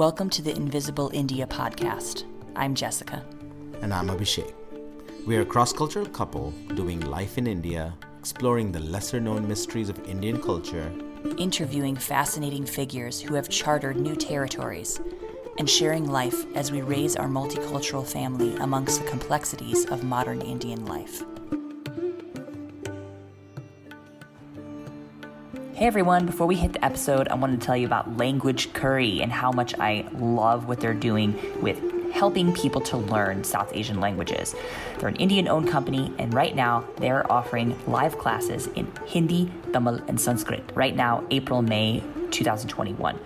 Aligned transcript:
Welcome 0.00 0.30
to 0.30 0.40
the 0.40 0.56
Invisible 0.56 1.10
India 1.12 1.46
podcast. 1.46 2.24
I'm 2.56 2.74
Jessica. 2.74 3.22
And 3.82 3.92
I'm 3.92 4.08
Abhishek. 4.08 4.54
We're 5.26 5.42
a 5.42 5.44
cross 5.44 5.74
cultural 5.74 6.06
couple 6.06 6.52
doing 6.74 7.00
life 7.00 7.36
in 7.36 7.46
India, 7.46 7.92
exploring 8.18 8.72
the 8.72 8.80
lesser 8.80 9.20
known 9.20 9.46
mysteries 9.46 9.90
of 9.90 10.02
Indian 10.08 10.40
culture, 10.40 10.90
interviewing 11.36 11.96
fascinating 11.96 12.64
figures 12.64 13.20
who 13.20 13.34
have 13.34 13.50
chartered 13.50 14.00
new 14.00 14.16
territories, 14.16 15.02
and 15.58 15.68
sharing 15.68 16.10
life 16.10 16.46
as 16.56 16.72
we 16.72 16.80
raise 16.80 17.14
our 17.16 17.28
multicultural 17.28 18.06
family 18.06 18.56
amongst 18.56 19.02
the 19.02 19.06
complexities 19.06 19.84
of 19.84 20.02
modern 20.02 20.40
Indian 20.40 20.86
life. 20.86 21.22
Hey 25.80 25.86
everyone, 25.86 26.26
before 26.26 26.46
we 26.46 26.56
hit 26.56 26.74
the 26.74 26.84
episode, 26.84 27.26
I 27.28 27.36
want 27.36 27.58
to 27.58 27.66
tell 27.66 27.74
you 27.74 27.86
about 27.86 28.18
Language 28.18 28.74
Curry 28.74 29.22
and 29.22 29.32
how 29.32 29.50
much 29.50 29.74
I 29.78 30.04
love 30.12 30.68
what 30.68 30.78
they're 30.78 30.92
doing 30.92 31.34
with 31.62 31.99
helping 32.20 32.52
people 32.52 32.82
to 32.82 32.98
learn 32.98 33.42
South 33.42 33.74
Asian 33.74 33.98
languages. 33.98 34.54
They're 34.98 35.08
an 35.08 35.16
Indian 35.16 35.48
owned 35.48 35.68
company, 35.68 36.12
and 36.18 36.34
right 36.34 36.54
now 36.54 36.84
they're 36.98 37.24
offering 37.32 37.74
live 37.86 38.18
classes 38.18 38.66
in 38.76 38.92
Hindi, 39.06 39.50
Tamil, 39.72 40.02
and 40.06 40.20
Sanskrit. 40.20 40.62
Right 40.74 40.94
now, 40.94 41.24
April, 41.30 41.62
May 41.62 42.02
2021. 42.30 43.18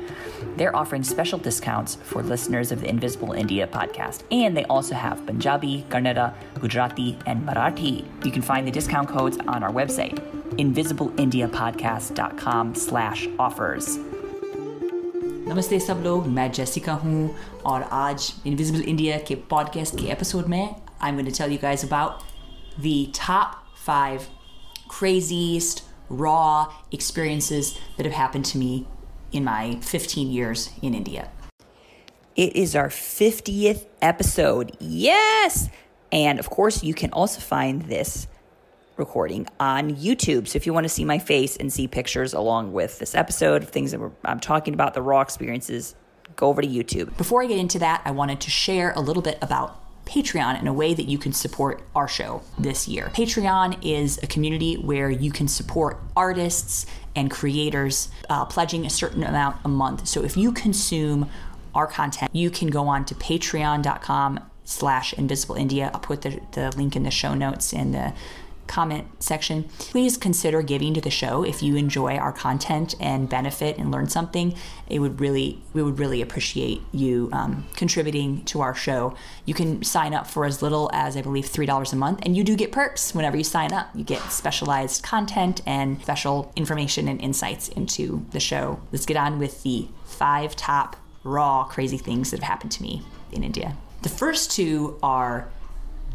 They're 0.57 0.77
offering 0.77 1.03
special 1.03 1.41
discounts 1.41 1.97
for 1.97 2.23
listeners 2.23 2.71
of 2.71 2.83
the 2.83 2.89
Invisible 2.89 3.33
India 3.33 3.67
podcast, 3.67 4.23
and 4.31 4.57
they 4.57 4.65
also 4.67 4.95
have 4.95 5.27
Punjabi, 5.27 5.85
Kannada, 5.89 6.33
Gujarati, 6.61 7.19
and 7.27 7.45
Marathi. 7.45 8.07
You 8.25 8.31
can 8.31 8.43
find 8.43 8.65
the 8.65 8.71
discount 8.71 9.09
codes 9.09 9.39
on 9.49 9.65
our 9.65 9.73
website 9.73 10.21
invisibleindiapodcast.com 10.55 12.77
slash 12.77 13.27
offers. 13.41 13.99
नमस्ते 15.44 15.80
सब 15.80 16.02
लोग 16.06 16.28
मैं 16.28 16.52
Jessica 16.52 16.94
हूँ 16.94 17.30
और 17.66 17.82
आज 17.92 18.34
invisible 18.48 18.82
India 18.82 19.18
के 19.28 19.36
podcast 19.50 19.98
के 20.00 20.12
episode 20.12 20.46
में 20.46 20.60
I 20.60 21.10
am 21.10 21.16
going 21.16 21.30
to 21.30 21.36
tell 21.38 21.52
you 21.52 21.58
guys 21.62 21.86
about 21.86 22.22
the 22.86 23.12
top 23.18 23.56
5 23.88 24.22
craziest 24.94 25.82
raw 26.22 26.68
experiences 26.98 27.68
that 27.98 28.06
have 28.06 28.16
happened 28.16 28.46
to 28.46 28.58
me 28.58 28.88
in 29.32 29.44
my 29.44 29.78
15 29.82 30.32
years 30.32 30.70
in 30.82 30.94
India. 30.94 31.30
It 32.36 32.56
is 32.56 32.76
our 32.76 32.90
50th 32.90 33.86
episode. 34.02 34.76
Yes! 34.80 35.70
And 36.12 36.40
of 36.40 36.50
course, 36.50 36.84
you 36.84 36.94
can 36.94 37.12
also 37.12 37.42
find 37.42 37.84
this 37.84 38.28
recording 38.97 39.47
on 39.59 39.97
YouTube. 39.97 40.49
So 40.49 40.57
if 40.57 40.67
you 40.67 40.73
want 40.73 40.85
to 40.85 40.89
see 40.89 41.05
my 41.05 41.19
face 41.19 41.57
and 41.57 41.73
see 41.73 41.89
pictures 41.89 42.33
along 42.33 42.73
with 42.73 42.99
this 42.99 43.15
episode 43.15 43.63
of 43.63 43.71
things 43.71 43.93
that 43.93 44.13
I'm 44.25 44.41
talking 44.41 44.75
about, 44.75 44.95
the 44.95 45.03
raw 45.03 45.21
experiences, 45.21 45.95
go 46.37 46.49
over 46.49 46.63
to 46.63 46.69
YouTube. 46.69 47.17
Before 47.17 47.43
I 47.43 47.47
get 47.47 47.59
into 47.59 47.79
that, 47.81 48.03
I 48.05 48.11
wanted 48.11 48.41
to 48.43 48.51
share 48.51 48.93
a 48.93 49.01
little 49.01 49.23
bit 49.23 49.39
about 49.43 49.81
Patreon 50.05 50.61
in 50.61 50.67
a 50.67 50.73
way 50.73 50.93
that 50.93 51.07
you 51.07 51.17
can 51.17 51.33
support 51.33 51.83
our 51.95 52.07
show 52.07 52.43
this 52.59 52.87
year. 52.87 53.11
Patreon 53.15 53.79
is 53.83 54.19
a 54.23 54.27
community 54.27 54.75
where 54.75 55.11
you 55.11 55.33
can 55.33 55.49
support 55.49 55.99
artists 56.15 56.87
and 57.17 57.31
creators 57.31 58.09
uh, 58.29 58.45
pledging 58.45 58.85
a 58.85 58.91
certain 58.91 59.23
amount 59.23 59.57
a 59.65 59.69
month. 59.69 60.07
So 60.07 60.23
if 60.23 60.37
you 60.37 60.53
consume 60.53 61.31
our 61.75 61.87
content, 61.87 62.31
you 62.35 62.51
can 62.51 62.69
go 62.69 62.87
on 62.87 63.05
to 63.07 63.15
patreon.com 63.15 64.41
slash 64.67 65.13
invisible 65.13 65.55
india 65.57 65.91
i'll 65.93 66.01
put 66.01 66.23
the, 66.23 66.41
the 66.53 66.73
link 66.77 66.97
in 66.97 67.03
the 67.03 67.11
show 67.11 67.35
notes 67.35 67.75
and 67.75 67.93
the 67.93 68.13
comment 68.67 69.07
section. 69.23 69.65
Please 69.79 70.17
consider 70.17 70.63
giving 70.63 70.95
to 70.95 71.01
the 71.01 71.11
show 71.11 71.45
if 71.45 71.63
you 71.63 71.77
enjoy 71.77 72.17
our 72.17 72.33
content 72.33 72.95
and 73.01 73.29
benefit 73.29 73.79
and 73.79 73.91
learn 73.91 74.09
something. 74.09 74.55
It 74.89 74.99
would 74.99 75.21
really, 75.21 75.63
we 75.73 75.83
would 75.83 75.99
really 75.99 76.23
appreciate 76.23 76.83
you 76.93 77.29
um, 77.33 77.67
contributing 77.77 78.45
to 78.47 78.61
our 78.61 78.75
show. 78.75 79.15
You 79.45 79.55
can 79.55 79.83
sign 79.83 80.15
up 80.15 80.27
for 80.27 80.45
as 80.45 80.63
little 80.63 80.91
as 80.93 81.17
I 81.17 81.23
believe 81.23 81.47
three 81.47 81.67
dollars 81.67 81.93
a 81.93 81.97
month, 81.97 82.21
and 82.23 82.37
you 82.37 82.45
do 82.45 82.57
get 82.57 82.73
perks 82.73 83.15
whenever 83.15 83.37
you 83.37 83.45
sign 83.45 83.73
up. 83.73 83.89
You 83.95 84.05
get 84.05 84.21
specialized 84.31 85.03
content 85.03 85.61
and 85.67 86.01
special 86.03 86.53
information 86.57 87.09
and 87.09 87.21
insights 87.21 87.69
into 87.69 88.25
the 88.31 88.41
show. 88.41 88.81
Let's 88.93 89.07
get 89.07 89.17
on 89.17 89.39
with 89.39 89.63
the 89.63 89.89
five 90.05 90.57
top 90.57 90.97
raw 91.23 91.65
crazy 91.65 91.99
things 91.99 92.31
that 92.31 92.41
have 92.41 92.49
happened 92.49 92.73
to 92.73 92.83
me 92.83 93.03
in 93.33 93.43
India. 93.43 93.77
The 94.03 94.09
first 94.11 94.51
two 94.51 94.99
are 95.03 95.49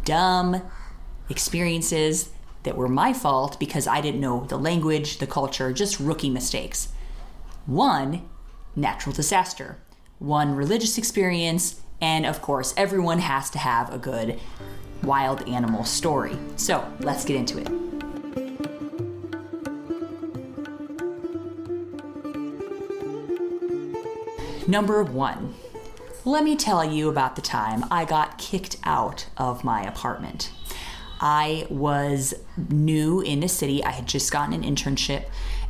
dumb 0.06 0.62
experiences 1.30 2.30
that 2.64 2.78
were 2.78 2.88
my 2.88 3.14
fault 3.14 3.60
because 3.60 3.88
I 3.88 4.02
didn't 4.02 4.22
know 4.22 4.46
the 4.46 4.58
language, 4.58 5.18
the 5.18 5.28
culture, 5.28 5.72
just 5.72 6.00
rookie 6.00 6.30
mistakes. 6.30 6.90
One, 7.66 8.28
natural 8.76 9.14
disaster. 9.14 9.78
One, 10.20 10.56
religious 10.56 10.98
experience. 10.98 11.82
And 12.02 12.26
of 12.26 12.42
course, 12.42 12.74
everyone 12.78 13.20
has 13.20 13.50
to 13.52 13.60
have 13.60 13.94
a 13.94 13.98
good 13.98 14.40
wild 15.04 15.48
animal 15.48 15.84
story. 15.86 16.38
So 16.56 16.92
let's 17.00 17.26
get 17.26 17.36
into 17.36 17.58
it. 17.60 17.70
Number 24.68 25.04
one, 25.04 25.56
let 26.26 26.44
me 26.44 26.56
tell 26.56 26.86
you 26.86 27.10
about 27.10 27.36
the 27.36 27.42
time 27.42 27.86
I 27.90 28.06
got 28.06 28.38
kicked 28.38 28.78
out 28.84 29.26
of 29.36 29.64
my 29.64 29.82
apartment. 29.82 30.52
I 31.20 31.68
was 31.70 32.34
new 32.70 33.22
in 33.22 33.42
the 33.42 33.50
city. 33.50 33.84
I 33.84 33.92
had 33.92 34.08
just 34.08 34.32
gotten 34.32 34.54
an 34.54 34.64
internship 34.64 35.26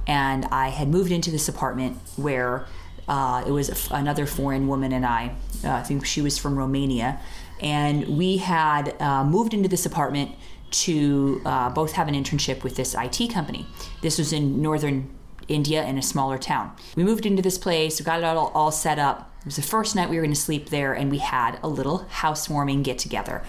and 0.08 0.46
I 0.46 0.70
had 0.70 0.88
moved 0.88 1.12
into 1.12 1.32
this 1.32 1.48
apartment 1.48 1.98
where 2.16 2.66
uh, 3.08 3.44
it 3.46 3.52
was 3.52 3.90
another 3.92 4.26
foreign 4.26 4.68
woman 4.68 4.92
and 4.92 5.06
I. 5.06 5.36
Uh, 5.64 5.72
I 5.72 5.84
think 5.84 6.06
she 6.06 6.22
was 6.22 6.38
from 6.38 6.58
Romania. 6.58 7.20
And 7.60 8.18
we 8.18 8.38
had 8.38 9.00
uh, 9.02 9.24
moved 9.24 9.54
into 9.54 9.68
this 9.68 9.86
apartment 9.86 10.36
to 10.72 11.42
uh, 11.46 11.70
both 11.72 11.94
have 11.94 12.08
an 12.08 12.14
internship 12.14 12.64
with 12.64 12.76
this 12.76 12.96
IT 12.98 13.32
company. 13.32 13.66
This 14.02 14.18
was 14.18 14.32
in 14.32 14.62
northern 14.62 15.10
India 15.48 15.84
in 15.84 15.98
a 15.98 16.02
smaller 16.02 16.38
town. 16.38 16.76
We 16.96 17.04
moved 17.04 17.26
into 17.26 17.42
this 17.42 17.58
place, 17.58 18.00
we 18.00 18.06
got 18.06 18.20
it 18.20 18.24
all, 18.24 18.52
all 18.54 18.72
set 18.72 19.00
up. 19.00 19.32
It 19.42 19.46
was 19.46 19.56
the 19.56 19.64
first 19.64 19.96
night 19.96 20.10
we 20.10 20.18
were 20.18 20.22
going 20.22 20.34
to 20.34 20.40
sleep 20.40 20.70
there, 20.70 20.94
and 20.94 21.10
we 21.10 21.18
had 21.18 21.60
a 21.64 21.68
little 21.68 22.06
housewarming 22.10 22.84
get 22.84 23.00
together 23.00 23.42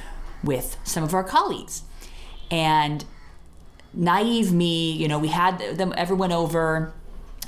with 0.42 0.78
some 0.82 1.04
of 1.04 1.12
our 1.12 1.24
colleagues 1.24 1.82
and 2.50 3.04
naive 3.92 4.52
me 4.52 4.92
you 4.92 5.08
know 5.08 5.18
we 5.18 5.28
had 5.28 5.58
them 5.76 5.92
everyone 5.96 6.32
over 6.32 6.92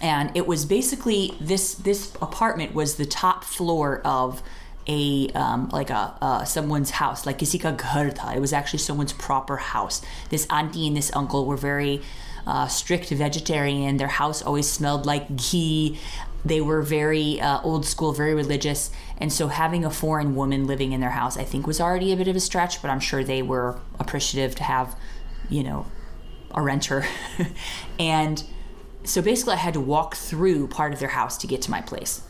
and 0.00 0.36
it 0.36 0.46
was 0.46 0.64
basically 0.64 1.34
this 1.40 1.74
this 1.74 2.12
apartment 2.20 2.74
was 2.74 2.96
the 2.96 3.06
top 3.06 3.44
floor 3.44 4.00
of 4.04 4.42
a 4.86 5.28
um, 5.30 5.68
like 5.68 5.90
a 5.90 6.16
uh, 6.20 6.44
someone's 6.44 6.90
house 6.90 7.24
like 7.24 7.38
kisi 7.38 7.60
ka 7.60 8.32
it 8.32 8.40
was 8.40 8.52
actually 8.52 8.80
someone's 8.80 9.12
proper 9.12 9.56
house. 9.56 10.02
This 10.30 10.46
auntie 10.50 10.88
and 10.88 10.96
this 10.96 11.14
uncle 11.14 11.46
were 11.46 11.56
very 11.56 12.02
uh, 12.46 12.66
strict 12.66 13.10
vegetarian. 13.10 13.96
Their 13.96 14.08
house 14.08 14.42
always 14.42 14.68
smelled 14.68 15.06
like 15.06 15.36
ghee. 15.36 15.98
They 16.44 16.60
were 16.60 16.82
very 16.82 17.40
uh, 17.40 17.60
old 17.62 17.86
school, 17.86 18.12
very 18.12 18.34
religious. 18.34 18.90
And 19.22 19.32
so 19.32 19.46
having 19.46 19.84
a 19.84 19.90
foreign 19.90 20.34
woman 20.34 20.66
living 20.66 20.90
in 20.90 21.00
their 21.00 21.10
house, 21.10 21.36
I 21.36 21.44
think, 21.44 21.64
was 21.64 21.80
already 21.80 22.12
a 22.12 22.16
bit 22.16 22.26
of 22.26 22.34
a 22.34 22.40
stretch, 22.40 22.82
but 22.82 22.90
I'm 22.90 22.98
sure 22.98 23.22
they 23.22 23.40
were 23.40 23.78
appreciative 24.00 24.56
to 24.56 24.64
have, 24.64 24.96
you 25.48 25.62
know, 25.62 25.86
a 26.50 26.60
renter. 26.60 27.06
and 28.00 28.42
so 29.04 29.22
basically, 29.22 29.52
I 29.52 29.58
had 29.58 29.74
to 29.74 29.80
walk 29.80 30.16
through 30.16 30.66
part 30.66 30.92
of 30.92 30.98
their 30.98 31.10
house 31.10 31.38
to 31.38 31.46
get 31.46 31.62
to 31.62 31.70
my 31.70 31.80
place. 31.80 32.22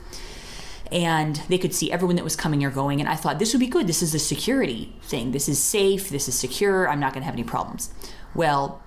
And 0.92 1.36
they 1.48 1.56
could 1.56 1.75
see 1.75 1.91
everyone 1.91 2.16
that 2.16 2.25
was 2.25 2.36
coming 2.36 2.62
or 2.62 2.70
going. 2.70 3.00
And 3.00 3.08
I 3.08 3.16
thought, 3.16 3.38
this 3.38 3.54
would 3.54 3.60
be 3.60 3.69
good. 3.69 3.86
This 3.86 4.02
is 4.02 4.14
a 4.14 4.19
security 4.19 4.94
thing. 5.00 5.32
This 5.32 5.48
is 5.48 5.58
safe. 5.58 6.10
This 6.10 6.28
is 6.28 6.38
secure. 6.38 6.91
I'm 6.91 7.00
not 7.00 7.14
going 7.14 7.22
to 7.22 7.25
have 7.25 7.34
any 7.34 7.42
problems. 7.42 7.88
Well, 8.34 8.82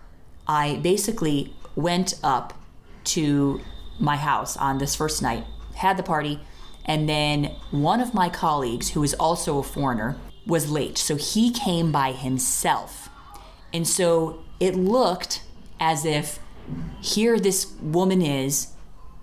I 0.47 0.75
basically 0.75 1.55
went 1.75 2.19
up 2.23 2.53
to 3.05 3.61
my 3.99 4.17
house 4.17 4.55
on 4.57 4.77
this 4.77 4.95
first 4.95 5.23
night, 5.23 5.43
had 5.73 5.97
the 5.97 6.03
party, 6.03 6.39
and 6.85 7.09
then 7.09 7.55
one 7.71 7.99
of 7.99 8.13
my 8.13 8.29
colleagues, 8.29 8.91
who 8.91 9.03
is 9.03 9.13
also 9.15 9.57
a 9.57 9.63
foreigner, 9.63 10.17
was 10.45 10.69
late. 10.69 10.97
So 10.97 11.15
he 11.15 11.51
came 11.51 11.91
by 11.91 12.11
himself. 12.11 13.09
And 13.73 13.87
so 13.87 14.43
it 14.59 14.75
looked 14.75 15.41
as 15.79 16.05
if 16.05 16.39
here 17.01 17.39
this 17.39 17.73
woman 17.81 18.21
is 18.21 18.67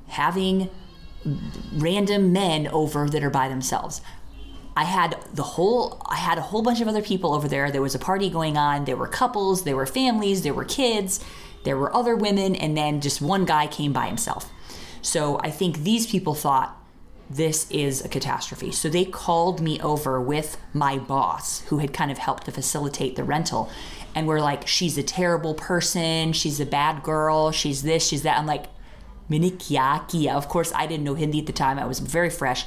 having 0.09 0.69
random 1.73 2.33
men 2.33 2.67
over 2.69 3.09
that 3.09 3.23
are 3.23 3.31
by 3.31 3.49
themselves. 3.49 4.03
I 4.77 4.85
had 4.85 5.17
the 5.33 5.43
whole 5.43 6.03
I 6.07 6.17
had 6.17 6.39
a 6.39 6.43
whole 6.43 6.63
bunch 6.63 6.81
of 6.81 6.89
other 6.89 7.03
people 7.03 7.35
over 7.35 7.47
there. 7.47 7.71
There 7.71 7.83
was 7.83 7.95
a 7.95 7.99
party 7.99 8.29
going 8.31 8.57
on. 8.57 8.85
There 8.85 8.97
were 8.97 9.07
couples, 9.07 9.65
there 9.65 9.77
were 9.77 9.87
families, 9.87 10.43
there 10.43 10.55
were 10.55 10.65
kids, 10.65 11.25
there 11.65 11.77
were 11.77 11.95
other 11.95 12.17
women, 12.17 12.57
and 12.57 12.77
then 12.77 13.01
just 13.01 13.21
one 13.21 13.45
guy 13.45 13.67
came 13.67 13.93
by 13.93 14.07
himself. 14.07 14.51
So 15.03 15.39
I 15.41 15.51
think 15.51 15.79
these 15.79 16.07
people 16.07 16.35
thought 16.35 16.77
this 17.35 17.71
is 17.71 18.05
a 18.05 18.09
catastrophe. 18.09 18.73
So 18.73 18.89
they 18.89 19.05
called 19.05 19.61
me 19.61 19.81
over 19.81 20.21
with 20.21 20.59
my 20.73 20.99
boss, 20.99 21.61
who 21.63 21.79
had 21.79 21.93
kind 21.93 22.11
of 22.11 22.19
helped 22.19 22.45
to 22.45 22.53
facilitate 22.53 23.17
the 23.17 23.25
rental. 23.25 23.71
And 24.15 24.27
we're 24.27 24.41
like, 24.41 24.67
she's 24.67 24.99
a 24.99 25.03
terrible 25.03 25.55
person. 25.55 26.33
She's 26.33 26.61
a 26.61 26.67
bad 26.67 27.03
girl. 27.03 27.51
She's 27.51 27.83
this, 27.83 28.07
she's 28.07 28.23
that. 28.23 28.39
I'm 28.39 28.47
like, 28.47 28.67
Minikya 29.31 30.31
Of 30.35 30.49
course, 30.49 30.73
I 30.75 30.87
didn't 30.87 31.05
know 31.05 31.15
Hindi 31.15 31.41
at 31.41 31.47
the 31.47 31.53
time. 31.53 31.79
I 31.79 31.87
was 31.87 32.01
very 32.01 32.31
fresh. 32.31 32.67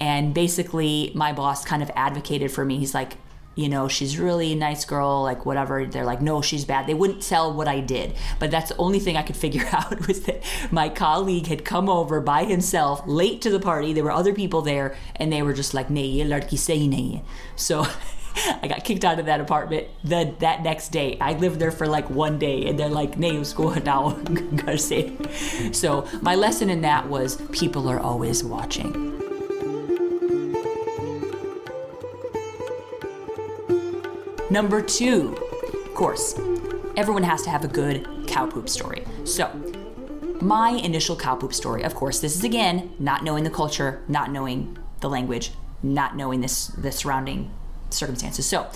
And 0.00 0.32
basically, 0.32 1.12
my 1.14 1.32
boss 1.32 1.64
kind 1.64 1.82
of 1.82 1.90
advocated 1.94 2.50
for 2.52 2.64
me. 2.64 2.78
He's 2.78 2.94
like, 2.94 3.14
you 3.58 3.68
know, 3.68 3.88
she's 3.88 4.20
really 4.20 4.52
a 4.52 4.54
nice 4.54 4.84
girl, 4.84 5.24
like 5.24 5.44
whatever. 5.44 5.84
They're 5.84 6.04
like, 6.04 6.22
no, 6.22 6.40
she's 6.40 6.64
bad. 6.64 6.86
They 6.86 6.94
wouldn't 6.94 7.22
tell 7.22 7.52
what 7.52 7.66
I 7.66 7.80
did. 7.80 8.14
But 8.38 8.52
that's 8.52 8.68
the 8.68 8.76
only 8.76 9.00
thing 9.00 9.16
I 9.16 9.22
could 9.22 9.36
figure 9.36 9.68
out 9.72 10.06
was 10.06 10.20
that 10.22 10.44
my 10.70 10.88
colleague 10.88 11.48
had 11.48 11.64
come 11.64 11.88
over 11.88 12.20
by 12.20 12.44
himself 12.44 13.02
late 13.04 13.42
to 13.42 13.50
the 13.50 13.58
party. 13.58 13.92
There 13.92 14.04
were 14.04 14.12
other 14.12 14.32
people 14.32 14.62
there, 14.62 14.96
and 15.16 15.32
they 15.32 15.42
were 15.42 15.54
just 15.54 15.74
like. 15.74 15.88
So 17.56 17.80
I 18.62 18.68
got 18.68 18.84
kicked 18.84 19.04
out 19.04 19.18
of 19.18 19.26
that 19.26 19.40
apartment 19.40 19.88
the, 20.04 20.32
that 20.38 20.62
next 20.62 20.90
day. 20.90 21.18
I 21.20 21.32
lived 21.32 21.58
there 21.58 21.72
for 21.72 21.88
like 21.88 22.08
one 22.08 22.38
day, 22.38 22.66
and 22.66 22.78
they're 22.78 22.88
like. 22.88 23.16
So 25.72 26.08
my 26.22 26.36
lesson 26.36 26.70
in 26.70 26.82
that 26.82 27.08
was 27.08 27.42
people 27.50 27.88
are 27.88 27.98
always 27.98 28.44
watching. 28.44 29.27
Number 34.50 34.80
two, 34.80 35.36
of 35.74 35.94
course, 35.94 36.38
everyone 36.96 37.22
has 37.22 37.42
to 37.42 37.50
have 37.50 37.64
a 37.64 37.68
good 37.68 38.08
cow 38.26 38.46
poop 38.46 38.70
story. 38.70 39.04
So, 39.24 39.50
my 40.40 40.70
initial 40.70 41.16
cow 41.16 41.34
poop 41.34 41.52
story, 41.52 41.82
of 41.82 41.94
course, 41.94 42.20
this 42.20 42.34
is 42.34 42.44
again 42.44 42.94
not 42.98 43.22
knowing 43.22 43.44
the 43.44 43.50
culture, 43.50 44.02
not 44.08 44.30
knowing 44.30 44.78
the 45.00 45.10
language, 45.10 45.52
not 45.82 46.16
knowing 46.16 46.40
this 46.40 46.68
the 46.68 46.90
surrounding 46.90 47.50
circumstances. 47.90 48.46
So, 48.46 48.70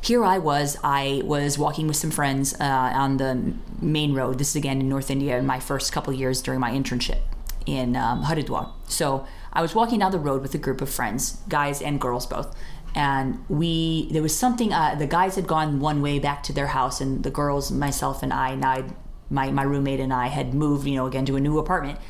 here 0.00 0.24
I 0.24 0.38
was. 0.38 0.76
I 0.82 1.22
was 1.24 1.56
walking 1.56 1.86
with 1.86 1.96
some 1.96 2.10
friends 2.10 2.54
uh, 2.60 2.64
on 2.64 3.18
the 3.18 3.54
main 3.80 4.12
road. 4.12 4.38
This 4.38 4.50
is 4.50 4.56
again 4.56 4.80
in 4.80 4.88
North 4.88 5.08
India 5.08 5.38
in 5.38 5.46
my 5.46 5.60
first 5.60 5.92
couple 5.92 6.12
years 6.12 6.42
during 6.42 6.58
my 6.58 6.72
internship 6.72 7.20
in 7.64 7.96
um, 7.96 8.24
Haridwar. 8.24 8.72
So 8.88 9.26
I 9.52 9.62
was 9.62 9.74
walking 9.74 10.00
down 10.00 10.12
the 10.12 10.18
road 10.18 10.42
with 10.42 10.54
a 10.54 10.58
group 10.58 10.80
of 10.80 10.88
friends, 10.88 11.38
guys 11.48 11.82
and 11.82 12.00
girls 12.00 12.26
both, 12.26 12.54
and 12.96 13.44
we 13.50 14.08
there 14.10 14.22
was 14.22 14.36
something 14.36 14.72
uh, 14.72 14.94
the 14.94 15.06
guys 15.06 15.36
had 15.36 15.46
gone 15.46 15.78
one 15.78 16.00
way 16.00 16.18
back 16.18 16.42
to 16.42 16.52
their 16.52 16.68
house 16.68 17.00
and 17.00 17.22
the 17.22 17.30
girls 17.30 17.70
myself 17.70 18.22
and 18.22 18.32
i 18.32 18.50
and 18.50 18.64
I, 18.64 18.84
my, 19.28 19.50
my 19.50 19.62
roommate 19.62 20.00
and 20.00 20.12
i 20.12 20.28
had 20.28 20.54
moved 20.54 20.86
you 20.88 20.96
know 20.96 21.06
again 21.06 21.26
to 21.26 21.36
a 21.36 21.40
new 21.40 21.58
apartment. 21.58 22.00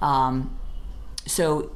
Um, 0.00 0.56
so 1.26 1.74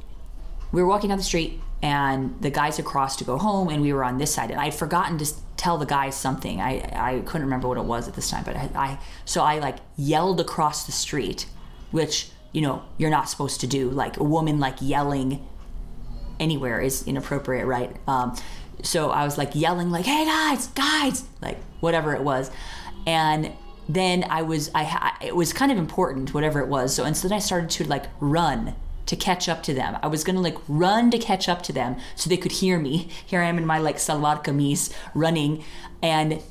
we 0.71 0.81
were 0.81 0.87
walking 0.87 1.09
down 1.09 1.17
the 1.17 1.23
street 1.23 1.59
and 1.81 2.39
the 2.41 2.51
guys 2.51 2.77
had 2.77 2.85
crossed 2.85 3.17
to 3.19 3.25
go 3.25 3.37
home 3.37 3.69
and 3.69 3.81
we 3.81 3.91
were 3.91 4.03
on 4.03 4.19
this 4.19 4.33
side. 4.33 4.51
And 4.51 4.59
i'd 4.59 4.75
forgotten 4.75 5.17
to 5.17 5.25
tell 5.57 5.77
the 5.77 5.85
guys 5.85 6.15
something. 6.15 6.61
I, 6.61 6.89
I 6.93 7.19
couldn't 7.21 7.47
remember 7.47 7.67
what 7.67 7.77
it 7.77 7.85
was 7.85 8.07
at 8.07 8.13
this 8.13 8.29
time 8.29 8.43
but 8.43 8.55
I, 8.55 8.69
I 8.75 8.99
so 9.25 9.41
i 9.41 9.57
like 9.59 9.77
yelled 9.97 10.39
across 10.39 10.85
the 10.85 10.91
street 10.91 11.47
which 11.91 12.29
you 12.51 12.61
know 12.61 12.83
you're 12.99 13.09
not 13.09 13.29
supposed 13.29 13.61
to 13.61 13.67
do. 13.67 13.89
Like 13.89 14.17
a 14.17 14.23
woman 14.23 14.59
like 14.59 14.77
yelling 14.79 15.47
anywhere 16.39 16.79
is 16.79 17.05
inappropriate 17.07 17.65
right? 17.65 17.95
Um, 18.07 18.35
so 18.83 19.11
I 19.11 19.25
was 19.25 19.37
like 19.37 19.55
yelling 19.55 19.91
like, 19.91 20.05
"Hey 20.05 20.25
guys, 20.25 20.67
guys!" 20.67 21.25
like 21.41 21.57
whatever 21.79 22.13
it 22.13 22.21
was, 22.21 22.51
and 23.05 23.51
then 23.87 24.25
I 24.29 24.41
was 24.43 24.69
I 24.75 25.17
it 25.21 25.35
was 25.35 25.53
kind 25.53 25.71
of 25.71 25.77
important 25.77 26.33
whatever 26.33 26.59
it 26.59 26.67
was. 26.67 26.93
So 26.93 27.05
instead 27.05 27.31
I 27.31 27.39
started 27.39 27.69
to 27.71 27.83
like 27.85 28.05
run 28.19 28.75
to 29.07 29.15
catch 29.15 29.49
up 29.49 29.63
to 29.63 29.73
them. 29.73 29.97
I 30.03 30.07
was 30.07 30.23
gonna 30.23 30.41
like 30.41 30.57
run 30.67 31.09
to 31.11 31.17
catch 31.17 31.49
up 31.49 31.63
to 31.63 31.73
them 31.73 31.97
so 32.15 32.29
they 32.29 32.37
could 32.37 32.51
hear 32.53 32.79
me. 32.79 33.09
Here 33.25 33.41
I 33.41 33.45
am 33.45 33.57
in 33.57 33.65
my 33.65 33.79
like 33.79 33.97
salwar 33.97 34.43
kameez 34.43 34.93
running, 35.15 35.63
and 36.01 36.41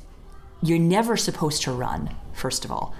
you're 0.61 0.79
never 0.79 1.15
supposed 1.15 1.61
to 1.63 1.71
run. 1.71 2.15
First 2.33 2.65
of 2.65 2.71
all, 2.71 2.93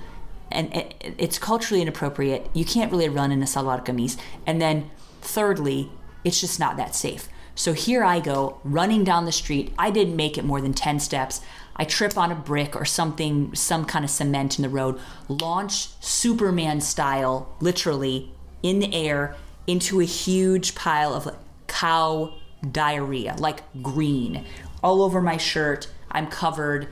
and 0.51 0.69
it's 1.01 1.37
culturally 1.37 1.81
inappropriate. 1.81 2.49
You 2.53 2.65
can't 2.65 2.91
really 2.91 3.09
run 3.09 3.31
in 3.31 3.41
a 3.41 3.45
salwar 3.45 3.85
kameez. 3.85 4.17
And 4.45 4.61
then 4.61 4.89
thirdly, 5.21 5.91
it's 6.23 6.39
just 6.39 6.59
not 6.59 6.77
that 6.77 6.95
safe. 6.95 7.29
So 7.59 7.73
here 7.73 8.05
I 8.05 8.21
go, 8.21 8.57
running 8.63 9.03
down 9.03 9.25
the 9.25 9.33
street. 9.33 9.73
I 9.77 9.91
didn't 9.91 10.15
make 10.15 10.37
it 10.37 10.45
more 10.45 10.61
than 10.61 10.73
10 10.73 11.01
steps. 11.01 11.41
I 11.75 11.83
trip 11.83 12.17
on 12.17 12.31
a 12.31 12.35
brick 12.35 12.73
or 12.73 12.85
something, 12.85 13.53
some 13.53 13.83
kind 13.83 14.05
of 14.05 14.09
cement 14.09 14.57
in 14.57 14.61
the 14.63 14.69
road, 14.69 14.97
launch 15.27 15.89
Superman 15.99 16.79
style, 16.79 17.53
literally 17.59 18.31
in 18.63 18.79
the 18.79 18.93
air 18.93 19.35
into 19.67 19.99
a 19.99 20.05
huge 20.05 20.73
pile 20.73 21.13
of 21.13 21.35
cow 21.67 22.33
diarrhea, 22.71 23.35
like 23.39 23.61
green, 23.83 24.45
all 24.81 25.01
over 25.01 25.19
my 25.19 25.35
shirt. 25.35 25.89
I'm 26.09 26.27
covered. 26.27 26.87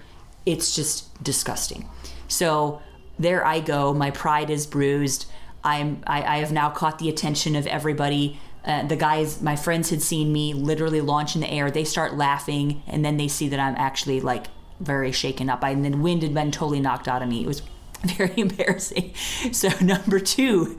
It's 0.46 0.75
just 0.75 1.24
disgusting. 1.24 1.88
So 2.28 2.81
there 3.18 3.46
I 3.46 3.62
go. 3.62 3.94
My 3.94 4.12
pride 4.12 4.50
is 4.50 4.68
bruised. 4.68 5.28
I'm 5.63 6.04
I, 6.06 6.24
I 6.24 6.38
have 6.40 6.52
now 6.52 6.70
caught 6.70 7.00
the 7.00 7.08
attention 7.08 7.56
of 7.56 7.68
everybody 7.68 8.38
uh, 8.68 8.86
the 8.86 8.98
guys, 8.98 9.42
my 9.42 9.56
friends 9.56 9.90
had 9.90 10.02
seen 10.02 10.34
me 10.34 10.54
literally 10.54 11.00
launch 11.00 11.36
in 11.36 11.42
the 11.42 11.50
air. 11.50 11.72
They 11.72 11.86
start 11.86 12.16
laughing, 12.16 12.84
and 12.86 13.04
then 13.04 13.16
they 13.16 13.30
see 13.30 13.48
that 13.48 13.60
I'm 13.60 13.75
actually 13.75 14.19
like 14.19 14.48
very 14.81 15.12
shaken 15.14 15.50
up. 15.50 15.64
I, 15.64 15.69
and 15.69 15.86
then 15.86 16.02
wind 16.02 16.22
had 16.22 16.34
been 16.34 16.52
totally 16.52 16.81
knocked 16.81 17.08
out 17.08 17.22
of 17.22 17.30
me. 17.30 17.42
It 17.42 17.48
was 17.48 17.62
very 18.04 18.34
embarrassing. 18.38 19.14
So, 19.54 19.69
number 19.81 20.19
two, 20.19 20.78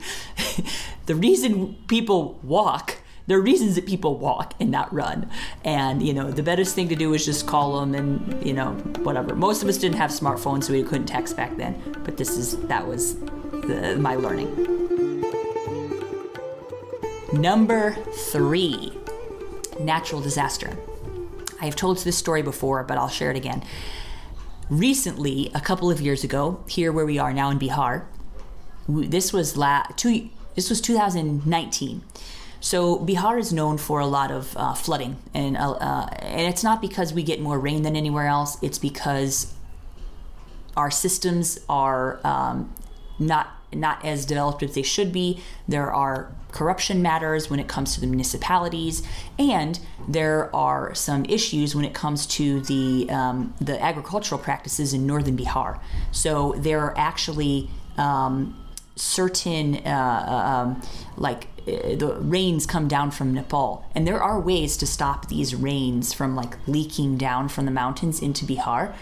the 1.07 1.15
reason 1.15 1.75
people 1.87 2.39
walk 2.43 2.97
there 3.25 3.37
are 3.37 3.41
reasons 3.41 3.75
that 3.75 3.85
people 3.85 4.17
walk 4.17 4.55
and 4.59 4.71
not 4.71 4.91
run. 4.91 5.29
And, 5.63 6.01
you 6.01 6.13
know, 6.13 6.31
the 6.31 6.41
best 6.41 6.73
thing 6.73 6.89
to 6.89 6.95
do 6.95 7.13
is 7.13 7.23
just 7.23 7.45
call 7.45 7.79
them 7.79 7.93
and, 7.93 8.43
you 8.43 8.53
know, 8.53 8.71
whatever. 9.03 9.35
Most 9.35 9.61
of 9.61 9.69
us 9.69 9.77
didn't 9.77 9.97
have 9.97 10.09
smartphones, 10.09 10.63
so 10.63 10.73
we 10.73 10.81
couldn't 10.81 11.05
text 11.05 11.37
back 11.37 11.55
then. 11.55 11.79
But 12.03 12.17
this 12.17 12.37
is, 12.37 12.57
that 12.61 12.87
was 12.87 13.19
the, 13.19 13.97
my 13.99 14.15
learning. 14.15 15.08
Number 17.33 17.91
three, 18.11 18.91
natural 19.79 20.19
disaster. 20.19 20.75
I 21.61 21.65
have 21.65 21.75
told 21.75 21.99
this 21.99 22.17
story 22.17 22.41
before, 22.41 22.83
but 22.83 22.97
I'll 22.97 23.07
share 23.07 23.29
it 23.29 23.37
again. 23.37 23.63
Recently, 24.69 25.51
a 25.53 25.59
couple 25.61 25.91
of 25.91 26.01
years 26.01 26.23
ago, 26.23 26.63
here 26.67 26.91
where 26.91 27.05
we 27.05 27.19
are 27.19 27.31
now 27.31 27.51
in 27.51 27.59
Bihar, 27.59 28.05
this 28.87 29.31
was 29.31 29.55
la- 29.55 29.83
two, 29.95 30.29
this 30.55 30.69
was 30.71 30.81
2019. 30.81 32.01
So 32.61 32.97
Bihar 32.97 33.39
is 33.39 33.53
known 33.53 33.77
for 33.77 33.99
a 33.99 34.07
lot 34.07 34.31
of 34.31 34.57
uh, 34.57 34.73
flooding, 34.73 35.17
and 35.33 35.55
uh, 35.55 35.71
uh, 35.73 36.09
and 36.19 36.41
it's 36.41 36.63
not 36.63 36.81
because 36.81 37.13
we 37.13 37.23
get 37.23 37.39
more 37.39 37.59
rain 37.59 37.83
than 37.83 37.95
anywhere 37.95 38.25
else. 38.25 38.57
It's 38.63 38.79
because 38.79 39.53
our 40.75 40.91
systems 40.91 41.59
are 41.69 42.19
um, 42.25 42.73
not 43.19 43.51
not 43.71 44.03
as 44.03 44.25
developed 44.25 44.63
as 44.63 44.73
they 44.73 44.81
should 44.81 45.13
be. 45.13 45.41
There 45.67 45.91
are 45.91 46.35
corruption 46.51 47.01
matters 47.01 47.49
when 47.49 47.59
it 47.59 47.67
comes 47.67 47.93
to 47.95 48.01
the 48.01 48.07
municipalities, 48.07 49.03
and 49.37 49.79
there 50.07 50.53
are 50.55 50.93
some 50.95 51.25
issues 51.25 51.75
when 51.75 51.85
it 51.85 51.93
comes 51.93 52.25
to 52.25 52.61
the 52.61 53.09
um, 53.09 53.53
the 53.61 53.81
agricultural 53.81 54.39
practices 54.39 54.93
in 54.93 55.05
northern 55.05 55.37
Bihar. 55.37 55.79
So 56.11 56.55
there 56.57 56.79
are 56.79 56.97
actually 56.97 57.69
um, 57.97 58.55
certain 58.95 59.75
uh, 59.85 60.25
uh 60.27 60.49
um, 60.49 60.81
like 61.17 61.47
uh, 61.67 61.95
the 61.95 62.17
rains 62.21 62.65
come 62.65 62.87
down 62.87 63.11
from 63.11 63.33
Nepal, 63.33 63.85
and 63.93 64.07
there 64.07 64.21
are 64.21 64.39
ways 64.39 64.77
to 64.77 64.87
stop 64.87 65.27
these 65.27 65.53
rains 65.55 66.13
from 66.13 66.35
like 66.35 66.57
leaking 66.67 67.17
down 67.17 67.49
from 67.49 67.65
the 67.65 67.71
mountains 67.71 68.21
into 68.21 68.45
Bihar. 68.45 68.93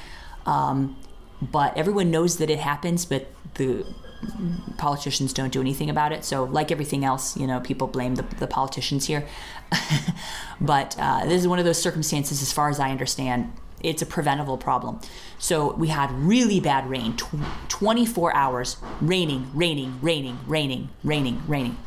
Um, 0.45 0.97
but 1.41 1.77
everyone 1.77 2.09
knows 2.09 2.37
that 2.37 2.49
it 2.49 2.59
happens, 2.59 3.05
but 3.05 3.27
the 3.55 3.85
politicians 4.77 5.33
don't 5.33 5.51
do 5.51 5.61
anything 5.61 5.89
about 5.89 6.11
it. 6.11 6.23
So, 6.23 6.43
like 6.43 6.71
everything 6.71 7.03
else, 7.03 7.37
you 7.37 7.47
know, 7.47 7.59
people 7.59 7.87
blame 7.87 8.15
the, 8.15 8.23
the 8.23 8.47
politicians 8.47 9.05
here. 9.05 9.27
but 10.61 10.95
uh, 10.99 11.25
this 11.25 11.41
is 11.41 11.47
one 11.47 11.59
of 11.59 11.65
those 11.65 11.81
circumstances, 11.81 12.41
as 12.41 12.51
far 12.51 12.69
as 12.69 12.79
I 12.79 12.89
understand, 12.89 13.51
it's 13.81 14.01
a 14.01 14.05
preventable 14.05 14.57
problem. 14.57 14.99
So, 15.37 15.73
we 15.73 15.89
had 15.89 16.11
really 16.11 16.59
bad 16.59 16.89
rain 16.89 17.15
tw- 17.15 17.35
24 17.69 18.33
hours 18.33 18.77
raining, 19.01 19.51
raining, 19.53 19.99
raining, 20.01 20.39
raining, 20.47 20.89
raining, 21.03 21.41
raining. 21.47 21.77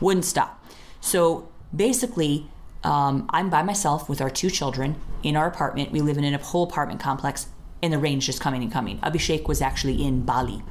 Wouldn't 0.00 0.24
stop. 0.24 0.64
So, 1.00 1.48
basically, 1.74 2.46
um, 2.82 3.26
I'm 3.30 3.50
by 3.50 3.62
myself 3.62 4.08
with 4.08 4.20
our 4.20 4.30
two 4.30 4.50
children 4.50 4.96
in 5.22 5.36
our 5.36 5.46
apartment. 5.46 5.92
We 5.92 6.00
live 6.00 6.16
in 6.16 6.24
a 6.24 6.38
whole 6.38 6.64
apartment 6.64 7.00
complex, 7.00 7.48
and 7.82 7.92
the 7.92 7.98
rain's 7.98 8.26
just 8.26 8.40
coming 8.40 8.62
and 8.62 8.72
coming. 8.72 8.98
Abhishek 9.00 9.46
was 9.46 9.60
actually 9.60 10.02
in 10.02 10.22
Bali 10.22 10.62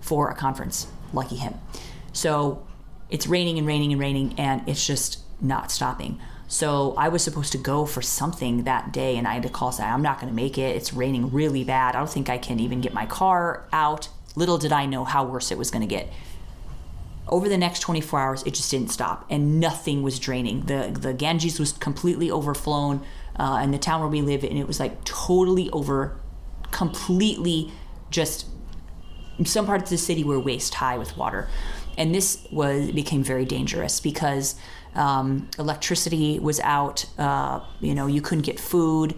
for 0.00 0.30
a 0.30 0.34
conference. 0.34 0.86
Lucky 1.12 1.36
him. 1.36 1.54
So 2.12 2.66
it's 3.10 3.26
raining 3.26 3.58
and 3.58 3.66
raining 3.66 3.92
and 3.92 4.00
raining, 4.00 4.34
and 4.38 4.68
it's 4.68 4.86
just 4.86 5.20
not 5.40 5.70
stopping. 5.70 6.18
So 6.46 6.94
I 6.96 7.08
was 7.08 7.22
supposed 7.22 7.52
to 7.52 7.58
go 7.58 7.84
for 7.84 8.00
something 8.00 8.64
that 8.64 8.92
day, 8.92 9.16
and 9.16 9.28
I 9.28 9.34
had 9.34 9.42
to 9.42 9.48
call 9.48 9.70
say 9.72 9.84
I'm 9.84 10.02
not 10.02 10.20
going 10.20 10.30
to 10.30 10.34
make 10.34 10.56
it. 10.58 10.74
It's 10.76 10.92
raining 10.92 11.30
really 11.30 11.62
bad. 11.64 11.94
I 11.94 11.98
don't 11.98 12.10
think 12.10 12.28
I 12.28 12.38
can 12.38 12.58
even 12.58 12.80
get 12.80 12.94
my 12.94 13.06
car 13.06 13.68
out. 13.72 14.08
Little 14.34 14.58
did 14.58 14.72
I 14.72 14.86
know 14.86 15.04
how 15.04 15.24
worse 15.24 15.50
it 15.50 15.58
was 15.58 15.70
going 15.70 15.82
to 15.82 15.88
get. 15.88 16.10
Over 17.28 17.48
the 17.48 17.58
next 17.58 17.80
24 17.80 18.20
hours, 18.20 18.42
it 18.44 18.54
just 18.54 18.70
didn't 18.70 18.88
stop, 18.88 19.26
and 19.28 19.60
nothing 19.60 20.02
was 20.02 20.18
draining. 20.18 20.62
the 20.62 20.96
The 20.98 21.12
Ganges 21.12 21.60
was 21.60 21.72
completely 21.72 22.30
overflown, 22.30 23.02
uh, 23.38 23.60
in 23.62 23.70
the 23.70 23.78
town 23.78 24.00
where 24.00 24.08
we 24.08 24.22
live, 24.22 24.42
and 24.42 24.58
it 24.58 24.66
was 24.66 24.80
like 24.80 25.04
totally 25.04 25.68
over, 25.70 26.18
completely 26.70 27.70
just 28.10 28.46
some 29.44 29.66
parts 29.66 29.84
of 29.84 29.90
the 29.90 29.98
city 29.98 30.24
were 30.24 30.40
waist 30.40 30.74
high 30.74 30.98
with 30.98 31.16
water. 31.16 31.48
And 31.96 32.14
this 32.14 32.46
was 32.50 32.90
became 32.92 33.22
very 33.22 33.44
dangerous 33.44 34.00
because 34.00 34.54
um, 34.94 35.48
electricity 35.58 36.38
was 36.38 36.60
out. 36.60 37.06
Uh, 37.18 37.60
you 37.80 37.94
know, 37.94 38.06
you 38.06 38.20
couldn't 38.20 38.44
get 38.44 38.58
food. 38.60 39.14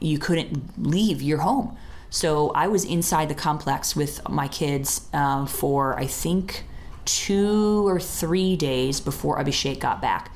You 0.00 0.18
couldn't 0.18 0.82
leave 0.84 1.22
your 1.22 1.38
home. 1.38 1.76
So 2.10 2.50
I 2.50 2.68
was 2.68 2.84
inside 2.84 3.28
the 3.28 3.34
complex 3.34 3.96
with 3.96 4.28
my 4.28 4.46
kids 4.46 5.08
um, 5.12 5.46
for 5.46 5.98
I 5.98 6.06
think 6.06 6.64
two 7.04 7.86
or 7.88 7.98
three 7.98 8.56
days 8.56 9.00
before 9.00 9.38
Abhishek 9.38 9.80
got 9.80 10.02
back. 10.02 10.30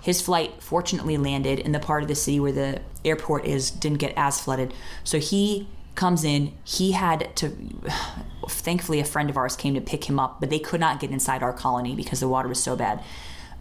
His 0.00 0.20
flight 0.20 0.62
fortunately 0.62 1.16
landed 1.16 1.58
in 1.58 1.72
the 1.72 1.80
part 1.80 2.02
of 2.02 2.08
the 2.08 2.14
city 2.14 2.38
where 2.38 2.52
the 2.52 2.80
airport 3.04 3.44
is, 3.44 3.70
didn't 3.70 3.98
get 3.98 4.14
as 4.16 4.40
flooded. 4.40 4.72
So 5.04 5.18
he 5.18 5.68
comes 5.98 6.24
in. 6.24 6.52
He 6.64 6.92
had 6.92 7.34
to, 7.36 7.50
thankfully, 8.48 9.00
a 9.00 9.04
friend 9.04 9.28
of 9.28 9.36
ours 9.36 9.56
came 9.56 9.74
to 9.74 9.80
pick 9.80 10.08
him 10.08 10.18
up, 10.18 10.40
but 10.40 10.48
they 10.48 10.60
could 10.60 10.80
not 10.80 11.00
get 11.00 11.10
inside 11.10 11.42
our 11.42 11.52
colony 11.52 11.94
because 11.94 12.20
the 12.20 12.28
water 12.28 12.48
was 12.48 12.62
so 12.62 12.76
bad. 12.76 13.02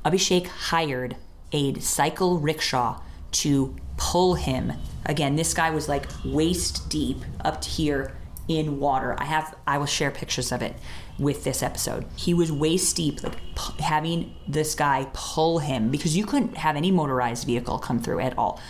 Abhishek 0.06 0.46
hired 0.46 1.18
a 1.52 1.74
cycle 1.80 2.40
rickshaw 2.40 3.02
to 3.32 3.76
pull 3.98 4.36
him. 4.36 4.74
Again, 5.06 5.36
this 5.36 5.54
guy 5.54 5.72
was 5.72 5.90
like 5.90 6.06
waist 6.24 6.90
deep 6.90 7.18
up 7.44 7.60
to 7.62 7.70
here 7.70 8.16
in 8.48 8.80
water. 8.80 9.16
I 9.18 9.26
have 9.26 9.56
I 9.66 9.80
will 9.80 9.88
share 9.88 10.12
pictures 10.12 10.52
of 10.52 10.62
it 10.62 10.76
with 11.18 11.44
this 11.44 11.64
episode. 11.64 12.06
He 12.16 12.36
was 12.36 12.52
waist 12.52 12.96
deep, 12.96 13.24
like 13.24 13.36
p- 13.56 13.82
having 13.84 14.36
this 14.48 14.76
guy 14.76 15.08
pull 15.14 15.60
him 15.60 15.90
because 15.90 16.16
you 16.16 16.26
couldn't 16.26 16.56
have 16.56 16.76
any 16.76 16.92
motorized 16.92 17.48
vehicle 17.48 17.80
come 17.80 18.00
through 18.00 18.20
at 18.20 18.38
all. 18.38 18.62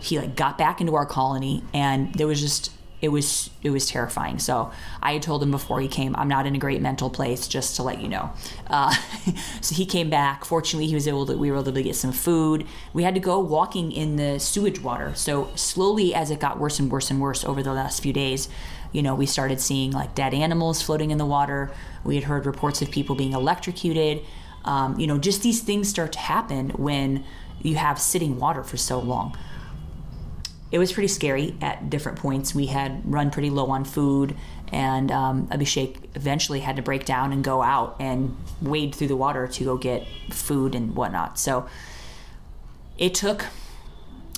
He 0.00 0.18
like 0.18 0.34
got 0.34 0.58
back 0.58 0.80
into 0.80 0.96
our 0.96 1.06
colony, 1.06 1.62
and 1.72 2.12
there 2.16 2.26
was 2.26 2.40
just 2.40 2.70
it 3.04 3.08
was 3.08 3.50
it 3.62 3.68
was 3.68 3.86
terrifying. 3.86 4.38
So 4.38 4.72
I 5.02 5.12
had 5.12 5.22
told 5.22 5.42
him 5.42 5.50
before 5.50 5.78
he 5.80 5.88
came, 5.88 6.16
I'm 6.16 6.28
not 6.28 6.46
in 6.46 6.54
a 6.54 6.58
great 6.58 6.80
mental 6.80 7.10
place, 7.10 7.46
just 7.46 7.76
to 7.76 7.82
let 7.82 8.00
you 8.00 8.08
know. 8.08 8.32
Uh, 8.66 8.94
so 9.60 9.74
he 9.74 9.84
came 9.84 10.08
back. 10.08 10.46
Fortunately, 10.46 10.86
he 10.86 10.94
was 10.94 11.06
able 11.06 11.26
to. 11.26 11.36
We 11.36 11.50
were 11.50 11.58
able 11.58 11.72
to 11.72 11.82
get 11.82 11.96
some 11.96 12.12
food. 12.12 12.66
We 12.94 13.02
had 13.02 13.12
to 13.14 13.20
go 13.20 13.38
walking 13.38 13.92
in 13.92 14.16
the 14.16 14.40
sewage 14.40 14.80
water. 14.80 15.12
So 15.14 15.50
slowly, 15.54 16.14
as 16.14 16.30
it 16.30 16.40
got 16.40 16.58
worse 16.58 16.78
and 16.78 16.90
worse 16.90 17.10
and 17.10 17.20
worse 17.20 17.44
over 17.44 17.62
the 17.62 17.74
last 17.74 18.02
few 18.02 18.14
days, 18.14 18.48
you 18.92 19.02
know, 19.02 19.14
we 19.14 19.26
started 19.26 19.60
seeing 19.60 19.90
like 19.90 20.14
dead 20.14 20.32
animals 20.32 20.80
floating 20.80 21.10
in 21.10 21.18
the 21.18 21.26
water. 21.26 21.70
We 22.04 22.14
had 22.14 22.24
heard 22.24 22.46
reports 22.46 22.80
of 22.80 22.90
people 22.90 23.16
being 23.16 23.34
electrocuted. 23.34 24.24
Um, 24.64 24.98
you 24.98 25.06
know, 25.06 25.18
just 25.18 25.42
these 25.42 25.60
things 25.60 25.90
start 25.90 26.12
to 26.12 26.20
happen 26.20 26.70
when 26.70 27.22
you 27.60 27.74
have 27.74 28.00
sitting 28.00 28.38
water 28.38 28.62
for 28.62 28.78
so 28.78 28.98
long 28.98 29.36
it 30.74 30.78
was 30.78 30.92
pretty 30.92 31.06
scary 31.06 31.54
at 31.62 31.88
different 31.88 32.18
points. 32.18 32.52
We 32.52 32.66
had 32.66 33.00
run 33.04 33.30
pretty 33.30 33.48
low 33.48 33.66
on 33.66 33.84
food, 33.84 34.34
and 34.72 35.12
um, 35.12 35.46
Abhishek 35.46 35.98
eventually 36.16 36.58
had 36.58 36.74
to 36.74 36.82
break 36.82 37.04
down 37.04 37.32
and 37.32 37.44
go 37.44 37.62
out 37.62 37.94
and 38.00 38.36
wade 38.60 38.92
through 38.92 39.06
the 39.06 39.16
water 39.16 39.46
to 39.46 39.64
go 39.64 39.76
get 39.76 40.04
food 40.30 40.74
and 40.74 40.96
whatnot. 40.96 41.38
So 41.38 41.68
it 42.98 43.14
took 43.14 43.46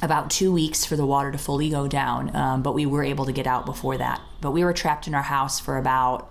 about 0.03 0.29
two 0.29 0.53
weeks 0.53 0.85
for 0.85 0.95
the 0.95 1.07
water 1.07 1.33
to 1.33 1.39
fully 1.39 1.71
go 1.71 1.89
down, 1.89 2.37
um, 2.37 2.63
but 2.63 2.75
we 2.75 2.85
were 2.85 3.03
able 3.03 3.25
to 3.25 3.33
get 3.33 3.47
out 3.47 3.65
before 3.65 3.97
that. 3.97 4.21
But 4.43 4.51
we 4.51 4.63
were 4.63 4.75
trapped 4.75 5.07
in 5.07 5.15
our 5.15 5.23
house 5.23 5.59
for 5.59 5.79
about, 5.79 6.31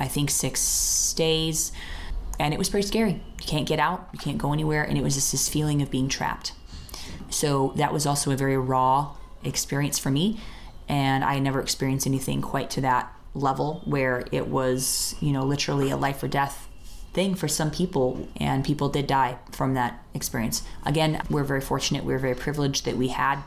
I 0.00 0.08
think, 0.08 0.30
six 0.30 1.12
days, 1.12 1.70
and 2.40 2.54
it 2.54 2.56
was 2.56 2.70
pretty 2.70 2.86
scary. 2.86 3.22
You 3.42 3.46
can't 3.46 3.68
get 3.68 3.78
out, 3.78 4.08
you 4.14 4.18
can't 4.18 4.38
go 4.38 4.54
anywhere, 4.54 4.84
and 4.84 4.96
it 4.96 5.04
was 5.04 5.16
just 5.16 5.32
this 5.32 5.50
feeling 5.50 5.82
of 5.82 5.90
being 5.90 6.08
trapped. 6.08 6.54
So 7.28 7.74
that 7.76 7.92
was 7.92 8.06
also 8.06 8.30
a 8.30 8.36
very 8.36 8.56
raw 8.56 9.16
experience 9.44 9.98
for 9.98 10.10
me. 10.10 10.40
And 10.88 11.24
I 11.24 11.38
never 11.38 11.60
experienced 11.60 12.06
anything 12.06 12.40
quite 12.40 12.70
to 12.70 12.80
that 12.82 13.12
level 13.34 13.82
where 13.84 14.24
it 14.32 14.48
was, 14.48 15.14
you 15.20 15.32
know, 15.32 15.42
literally 15.42 15.90
a 15.90 15.96
life 15.96 16.22
or 16.22 16.28
death 16.28 16.68
thing 17.12 17.34
for 17.34 17.48
some 17.48 17.70
people. 17.70 18.28
And 18.36 18.64
people 18.64 18.88
did 18.88 19.06
die 19.06 19.38
from 19.52 19.74
that 19.74 20.02
experience. 20.14 20.62
Again, 20.84 21.22
we're 21.28 21.44
very 21.44 21.60
fortunate, 21.60 22.04
we're 22.04 22.18
very 22.18 22.34
privileged 22.34 22.84
that 22.84 22.96
we 22.96 23.08
had 23.08 23.42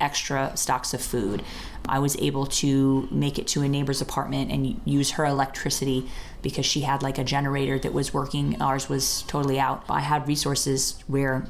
extra 0.00 0.52
stocks 0.56 0.92
of 0.92 1.00
food. 1.00 1.42
I 1.88 1.98
was 1.98 2.16
able 2.16 2.46
to 2.46 3.08
make 3.10 3.38
it 3.38 3.46
to 3.48 3.62
a 3.62 3.68
neighbor's 3.68 4.00
apartment 4.00 4.50
and 4.50 4.80
use 4.84 5.12
her 5.12 5.24
electricity 5.24 6.08
because 6.42 6.66
she 6.66 6.82
had 6.82 7.02
like 7.02 7.18
a 7.18 7.24
generator 7.24 7.78
that 7.78 7.92
was 7.92 8.12
working. 8.12 8.60
Ours 8.60 8.88
was 8.88 9.22
totally 9.22 9.58
out. 9.58 9.84
I 9.88 10.00
had 10.00 10.26
resources 10.28 11.02
where 11.06 11.46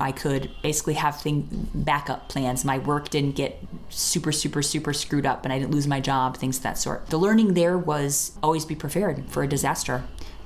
I 0.00 0.12
could 0.12 0.50
basically 0.62 0.94
have 0.94 1.20
thing 1.20 1.68
backup 1.74 2.28
plans. 2.28 2.64
My 2.64 2.78
work 2.78 3.08
didn't 3.08 3.34
get 3.34 3.58
super, 3.88 4.30
super, 4.30 4.62
super 4.62 4.92
screwed 4.92 5.26
up, 5.26 5.44
and 5.44 5.52
I 5.52 5.58
didn't 5.58 5.72
lose 5.72 5.86
my 5.86 6.00
job, 6.00 6.36
things 6.36 6.58
of 6.58 6.62
that 6.62 6.78
sort. 6.78 7.08
The 7.08 7.18
learning 7.18 7.54
there 7.54 7.76
was 7.76 8.32
always 8.42 8.64
be 8.64 8.76
prepared 8.76 9.24
for 9.28 9.42
a 9.42 9.48
disaster 9.48 10.04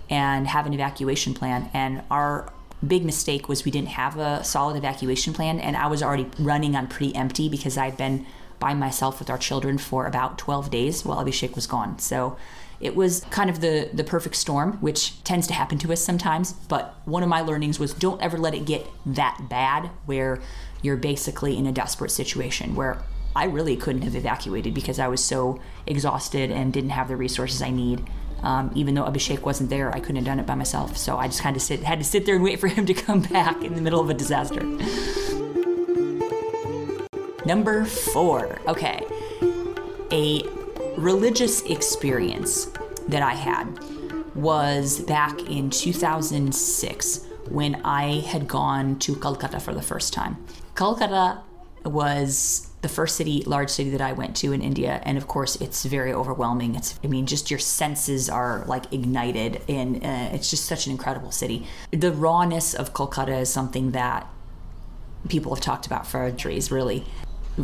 and 0.08 0.46
have 0.46 0.66
an 0.66 0.72
evacuation 0.72 1.34
plan. 1.34 1.70
And 1.74 2.02
our 2.10 2.50
big 2.86 3.04
mistake 3.04 3.48
was 3.48 3.64
we 3.64 3.70
didn't 3.70 3.90
have 3.90 4.16
a 4.16 4.42
solid 4.42 4.76
evacuation 4.76 5.34
plan, 5.34 5.60
and 5.60 5.76
I 5.76 5.86
was 5.86 6.02
already 6.02 6.28
running 6.38 6.74
on 6.74 6.86
pretty 6.86 7.14
empty 7.14 7.48
because 7.48 7.76
I'd 7.76 7.96
been 7.96 8.26
by 8.58 8.74
myself 8.74 9.18
with 9.18 9.28
our 9.28 9.38
children 9.38 9.76
for 9.76 10.06
about 10.06 10.38
12 10.38 10.70
days 10.70 11.04
while 11.04 11.22
Abhishek 11.22 11.54
was 11.54 11.66
gone. 11.66 11.98
So 11.98 12.36
it 12.82 12.96
was 12.96 13.20
kind 13.30 13.48
of 13.48 13.60
the 13.60 13.88
the 13.92 14.04
perfect 14.04 14.34
storm, 14.34 14.72
which 14.80 15.22
tends 15.22 15.46
to 15.46 15.54
happen 15.54 15.78
to 15.78 15.92
us 15.92 16.02
sometimes. 16.02 16.52
But 16.52 16.94
one 17.04 17.22
of 17.22 17.28
my 17.28 17.40
learnings 17.40 17.78
was 17.78 17.94
don't 17.94 18.20
ever 18.20 18.36
let 18.36 18.54
it 18.54 18.64
get 18.66 18.86
that 19.06 19.46
bad 19.48 19.90
where 20.04 20.40
you're 20.82 20.96
basically 20.96 21.56
in 21.56 21.66
a 21.66 21.72
desperate 21.72 22.10
situation 22.10 22.74
where 22.74 23.00
I 23.34 23.44
really 23.44 23.76
couldn't 23.76 24.02
have 24.02 24.16
evacuated 24.16 24.74
because 24.74 24.98
I 24.98 25.06
was 25.06 25.24
so 25.24 25.60
exhausted 25.86 26.50
and 26.50 26.72
didn't 26.72 26.90
have 26.90 27.08
the 27.08 27.16
resources 27.16 27.62
I 27.62 27.70
need. 27.70 28.04
Um, 28.42 28.72
even 28.74 28.96
though 28.96 29.04
Abhishek 29.04 29.42
wasn't 29.42 29.70
there, 29.70 29.94
I 29.94 30.00
couldn't 30.00 30.16
have 30.16 30.24
done 30.24 30.40
it 30.40 30.46
by 30.46 30.56
myself. 30.56 30.96
So 30.96 31.16
I 31.16 31.28
just 31.28 31.40
kind 31.40 31.54
of 31.54 31.62
sit, 31.62 31.84
had 31.84 32.00
to 32.00 32.04
sit 32.04 32.26
there 32.26 32.34
and 32.34 32.42
wait 32.42 32.58
for 32.58 32.66
him 32.66 32.84
to 32.86 32.94
come 32.94 33.20
back 33.38 33.62
in 33.62 33.74
the 33.74 33.80
middle 33.80 34.00
of 34.00 34.10
a 34.10 34.14
disaster. 34.14 34.64
Number 37.46 37.84
four. 37.84 38.58
Okay. 38.66 39.06
A 40.10 40.42
religious 40.96 41.62
experience 41.62 42.66
that 43.08 43.22
I 43.22 43.34
had 43.34 43.78
was 44.34 45.00
back 45.00 45.38
in 45.50 45.70
2006 45.70 47.26
when 47.48 47.80
I 47.84 48.20
had 48.20 48.48
gone 48.48 48.98
to 49.00 49.16
Calcutta 49.16 49.60
for 49.60 49.74
the 49.74 49.82
first 49.82 50.12
time. 50.12 50.44
Calcutta 50.74 51.42
was 51.84 52.68
the 52.82 52.88
first 52.88 53.16
city, 53.16 53.42
large 53.46 53.70
city 53.70 53.90
that 53.90 54.00
I 54.00 54.12
went 54.12 54.36
to 54.36 54.52
in 54.52 54.60
India, 54.60 55.00
and 55.04 55.18
of 55.18 55.28
course, 55.28 55.56
it's 55.56 55.84
very 55.84 56.12
overwhelming. 56.12 56.74
It's, 56.74 56.98
I 57.04 57.06
mean, 57.06 57.26
just 57.26 57.50
your 57.50 57.60
senses 57.60 58.28
are 58.28 58.64
like 58.66 58.92
ignited, 58.92 59.62
and 59.68 60.04
uh, 60.04 60.30
it's 60.32 60.50
just 60.50 60.66
such 60.66 60.86
an 60.86 60.92
incredible 60.92 61.30
city. 61.30 61.66
The 61.90 62.12
rawness 62.12 62.74
of 62.74 62.94
Calcutta 62.94 63.36
is 63.36 63.52
something 63.52 63.92
that 63.92 64.26
people 65.28 65.54
have 65.54 65.62
talked 65.62 65.86
about 65.86 66.06
for 66.06 66.28
centuries, 66.28 66.70
really 66.70 67.04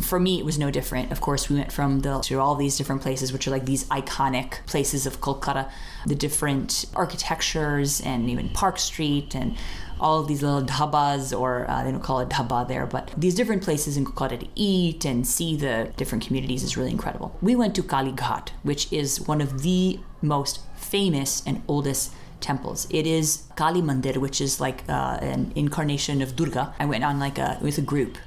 for 0.01 0.19
me, 0.19 0.39
it 0.39 0.45
was 0.45 0.59
no 0.59 0.69
different. 0.69 1.11
Of 1.11 1.19
course, 1.21 1.49
we 1.49 1.55
went 1.55 1.71
from 1.71 2.01
the 2.01 2.19
to 2.19 2.39
all 2.39 2.55
these 2.55 2.77
different 2.77 3.01
places, 3.01 3.33
which 3.33 3.47
are 3.47 3.51
like 3.51 3.65
these 3.65 3.85
iconic 3.85 4.65
places 4.67 5.05
of 5.05 5.19
Kolkata, 5.19 5.69
the 6.05 6.15
different 6.15 6.85
architectures, 6.95 7.99
and 8.01 8.29
even 8.29 8.49
Park 8.49 8.77
Street, 8.77 9.35
and 9.35 9.57
all 9.99 10.19
of 10.21 10.27
these 10.27 10.41
little 10.41 10.61
dhabas, 10.61 11.37
or 11.37 11.69
uh, 11.69 11.83
they 11.83 11.91
don't 11.91 12.03
call 12.03 12.19
it 12.19 12.29
dhaba 12.29 12.67
there, 12.67 12.85
but 12.85 13.11
these 13.17 13.35
different 13.35 13.63
places 13.63 13.97
in 13.97 14.05
Kolkata 14.05 14.39
to 14.39 14.47
eat 14.55 15.05
and 15.05 15.25
see 15.25 15.55
the 15.55 15.91
different 15.97 16.25
communities 16.25 16.63
is 16.63 16.77
really 16.77 16.91
incredible. 16.91 17.35
We 17.41 17.55
went 17.55 17.75
to 17.75 17.83
Kali 17.83 18.11
Ghat, 18.11 18.49
which 18.63 18.91
is 18.93 19.27
one 19.27 19.41
of 19.41 19.63
the 19.63 19.99
most 20.21 20.61
famous 20.75 21.43
and 21.45 21.63
oldest 21.67 22.13
temples. 22.39 22.87
It 22.89 23.05
is 23.05 23.43
Kali 23.55 23.81
Mandir, 23.81 24.17
which 24.17 24.39
is 24.39 24.61
like 24.61 24.83
uh, 24.87 25.17
an 25.21 25.51
incarnation 25.55 26.21
of 26.21 26.35
Durga. 26.35 26.73
I 26.79 26.85
went 26.85 27.03
on 27.03 27.19
like 27.19 27.37
a 27.37 27.57
with 27.61 27.77
a 27.77 27.81
group 27.81 28.17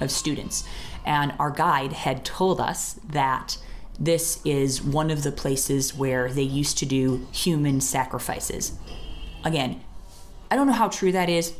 of 0.00 0.10
students 0.10 0.64
and 1.04 1.32
our 1.38 1.50
guide 1.50 1.92
had 1.92 2.24
told 2.24 2.60
us 2.60 2.94
that 3.08 3.58
this 3.98 4.40
is 4.44 4.82
one 4.82 5.10
of 5.10 5.22
the 5.22 5.32
places 5.32 5.94
where 5.94 6.32
they 6.32 6.42
used 6.42 6.78
to 6.78 6.86
do 6.86 7.26
human 7.32 7.80
sacrifices. 7.80 8.72
Again, 9.44 9.80
I 10.50 10.56
don't 10.56 10.66
know 10.66 10.72
how 10.72 10.88
true 10.88 11.12
that 11.12 11.28
is. 11.28 11.54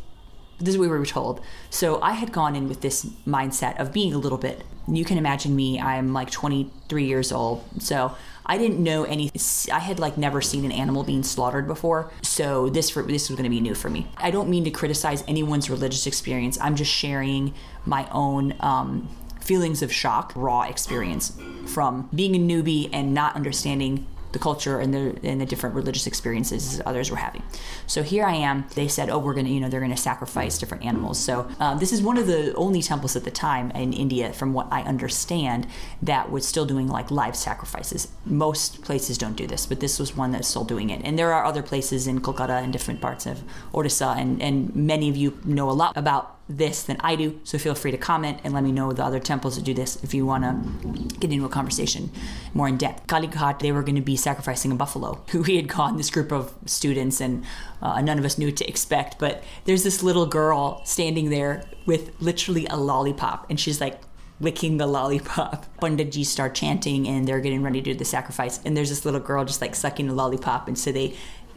But 0.56 0.66
this 0.66 0.74
is 0.74 0.78
what 0.78 0.90
we 0.90 0.98
were 0.98 1.06
told. 1.06 1.40
So 1.70 2.02
I 2.02 2.12
had 2.12 2.32
gone 2.32 2.54
in 2.54 2.68
with 2.68 2.82
this 2.82 3.06
mindset 3.26 3.80
of 3.80 3.94
being 3.94 4.12
a 4.12 4.18
little 4.18 4.36
bit. 4.36 4.62
You 4.86 5.06
can 5.06 5.16
imagine 5.16 5.56
me. 5.56 5.80
I'm 5.80 6.12
like 6.12 6.30
23 6.30 7.04
years 7.04 7.32
old. 7.32 7.64
So 7.78 8.14
I 8.44 8.58
didn't 8.58 8.82
know 8.82 9.04
any. 9.04 9.30
I 9.72 9.78
had 9.78 9.98
like 9.98 10.18
never 10.18 10.42
seen 10.42 10.64
an 10.64 10.72
animal 10.72 11.02
being 11.02 11.22
slaughtered 11.22 11.66
before, 11.66 12.10
so 12.22 12.68
this 12.68 12.90
for, 12.90 13.02
this 13.02 13.30
was 13.30 13.36
going 13.36 13.44
to 13.44 13.50
be 13.50 13.60
new 13.60 13.74
for 13.74 13.88
me. 13.88 14.08
I 14.16 14.30
don't 14.30 14.50
mean 14.50 14.64
to 14.64 14.70
criticize 14.70 15.22
anyone's 15.28 15.70
religious 15.70 16.06
experience. 16.06 16.58
I'm 16.60 16.74
just 16.74 16.90
sharing 16.90 17.54
my 17.86 18.08
own 18.10 18.54
um, 18.60 19.08
feelings 19.40 19.82
of 19.82 19.92
shock, 19.92 20.32
raw 20.34 20.62
experience 20.62 21.38
from 21.66 22.08
being 22.14 22.34
a 22.34 22.38
newbie 22.38 22.88
and 22.92 23.14
not 23.14 23.36
understanding 23.36 24.06
the 24.32 24.38
culture 24.38 24.78
and 24.78 24.94
the 24.94 25.18
and 25.22 25.40
the 25.40 25.46
different 25.46 25.74
religious 25.74 26.06
experiences 26.06 26.80
others 26.86 27.10
were 27.10 27.16
having. 27.16 27.42
So 27.86 28.02
here 28.02 28.24
I 28.24 28.34
am. 28.34 28.66
They 28.74 28.88
said, 28.88 29.10
"Oh, 29.10 29.18
we're 29.18 29.34
gonna, 29.34 29.48
you 29.48 29.60
know, 29.60 29.68
they're 29.68 29.80
gonna 29.80 29.96
sacrifice 29.96 30.58
different 30.58 30.84
animals." 30.84 31.18
So 31.18 31.48
um, 31.58 31.78
this 31.78 31.92
is 31.92 32.02
one 32.02 32.16
of 32.16 32.26
the 32.26 32.54
only 32.54 32.82
temples 32.82 33.16
at 33.16 33.24
the 33.24 33.30
time 33.30 33.70
in 33.72 33.92
India, 33.92 34.32
from 34.32 34.52
what 34.52 34.68
I 34.70 34.82
understand, 34.82 35.66
that 36.02 36.30
was 36.30 36.46
still 36.46 36.64
doing 36.64 36.88
like 36.88 37.10
live 37.10 37.36
sacrifices. 37.36 38.08
Most 38.24 38.82
places 38.82 39.18
don't 39.18 39.36
do 39.36 39.46
this, 39.46 39.66
but 39.66 39.80
this 39.80 39.98
was 39.98 40.16
one 40.16 40.30
that's 40.32 40.48
still 40.48 40.64
doing 40.64 40.90
it. 40.90 41.00
And 41.04 41.18
there 41.18 41.32
are 41.32 41.44
other 41.44 41.62
places 41.62 42.06
in 42.06 42.20
Kolkata 42.20 42.62
and 42.62 42.72
different 42.72 43.00
parts 43.00 43.26
of 43.26 43.42
Odisha, 43.72 44.16
and 44.16 44.40
and 44.40 44.74
many 44.74 45.08
of 45.08 45.16
you 45.16 45.38
know 45.44 45.68
a 45.68 45.72
lot 45.72 45.96
about 45.96 46.36
this 46.50 46.82
than 46.82 46.96
I 47.00 47.14
do. 47.14 47.40
So 47.44 47.58
feel 47.58 47.74
free 47.74 47.92
to 47.92 47.96
comment 47.96 48.40
and 48.42 48.52
let 48.52 48.64
me 48.64 48.72
know 48.72 48.92
the 48.92 49.04
other 49.04 49.20
temples 49.20 49.56
that 49.56 49.64
do 49.64 49.72
this 49.72 50.02
if 50.02 50.12
you 50.12 50.26
want 50.26 50.44
to 50.44 51.18
get 51.18 51.32
into 51.32 51.44
a 51.44 51.48
conversation 51.48 52.10
more 52.52 52.68
in 52.68 52.76
depth. 52.76 53.06
Kalighat, 53.06 53.60
they 53.60 53.72
were 53.72 53.82
going 53.82 53.96
to 53.96 54.02
be 54.02 54.16
sacrificing 54.16 54.72
a 54.72 54.74
buffalo. 54.74 55.22
Who 55.30 55.42
we 55.42 55.56
had 55.56 55.68
gone, 55.68 55.96
this 55.96 56.10
group 56.10 56.32
of 56.32 56.52
students, 56.66 57.20
and 57.20 57.44
uh, 57.80 58.00
none 58.00 58.18
of 58.18 58.24
us 58.24 58.36
knew 58.36 58.50
to 58.50 58.68
expect. 58.68 59.18
But 59.18 59.44
there's 59.64 59.84
this 59.84 60.02
little 60.02 60.26
girl 60.26 60.82
standing 60.84 61.30
there 61.30 61.64
with 61.86 62.20
literally 62.20 62.66
a 62.66 62.76
lollipop, 62.76 63.46
and 63.48 63.58
she's 63.58 63.80
like, 63.80 64.00
licking 64.40 64.78
the 64.78 64.86
lollipop. 64.86 65.66
Panditji 65.80 66.24
start 66.24 66.54
chanting 66.54 67.06
and 67.06 67.28
they're 67.28 67.40
getting 67.40 67.62
ready 67.62 67.82
to 67.82 67.92
do 67.92 67.98
the 67.98 68.06
sacrifice. 68.06 68.58
And 68.64 68.74
there's 68.74 68.88
this 68.88 69.04
little 69.04 69.20
girl 69.20 69.44
just 69.44 69.60
like 69.60 69.74
sucking 69.74 70.06
the 70.06 70.14
lollipop. 70.14 70.66
And 70.66 70.78
so 70.78 70.90
they 70.90 71.14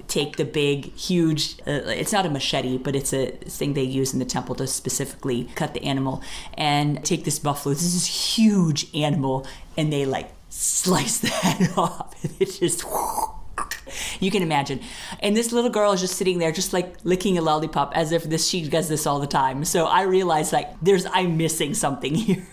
take 0.08 0.38
the 0.38 0.46
big, 0.46 0.94
huge, 0.96 1.60
uh, 1.68 1.82
it's 1.88 2.12
not 2.12 2.26
a 2.26 2.30
machete, 2.30 2.78
but 2.78 2.96
it's 2.96 3.14
a 3.14 3.28
thing 3.32 3.74
they 3.74 3.84
use 3.84 4.14
in 4.14 4.20
the 4.20 4.26
temple 4.26 4.56
to 4.56 4.68
specifically 4.68 5.50
cut 5.56 5.74
the 5.74 5.84
animal 5.84 6.22
and 6.56 7.04
take 7.04 7.24
this 7.24 7.40
buffalo. 7.40 7.74
This 7.74 7.96
is 7.96 8.36
huge 8.38 8.94
animal, 8.96 9.48
and 9.78 9.92
they 9.92 10.06
like 10.06 10.30
slice 10.50 11.18
the 11.20 11.30
head 11.30 11.72
off. 11.78 12.24
And 12.24 12.34
it 12.40 12.58
just. 12.60 12.84
You 14.20 14.32
can 14.32 14.42
imagine. 14.42 14.80
And 15.20 15.36
this 15.38 15.52
little 15.52 15.70
girl 15.70 15.92
is 15.92 16.02
just 16.02 16.16
sitting 16.16 16.40
there, 16.40 16.52
just 16.52 16.74
like 16.74 16.96
licking 17.04 17.38
a 17.38 17.42
lollipop 17.42 17.92
as 17.96 18.12
if 18.12 18.24
this 18.24 18.48
she 18.48 18.68
does 18.68 18.90
this 18.90 19.06
all 19.06 19.20
the 19.20 19.28
time. 19.28 19.66
So 19.66 19.86
I 19.86 20.04
realized 20.04 20.52
like 20.54 20.70
there's 20.82 21.06
I'm 21.12 21.38
missing 21.38 21.74
something 21.74 22.16
here. 22.28 22.48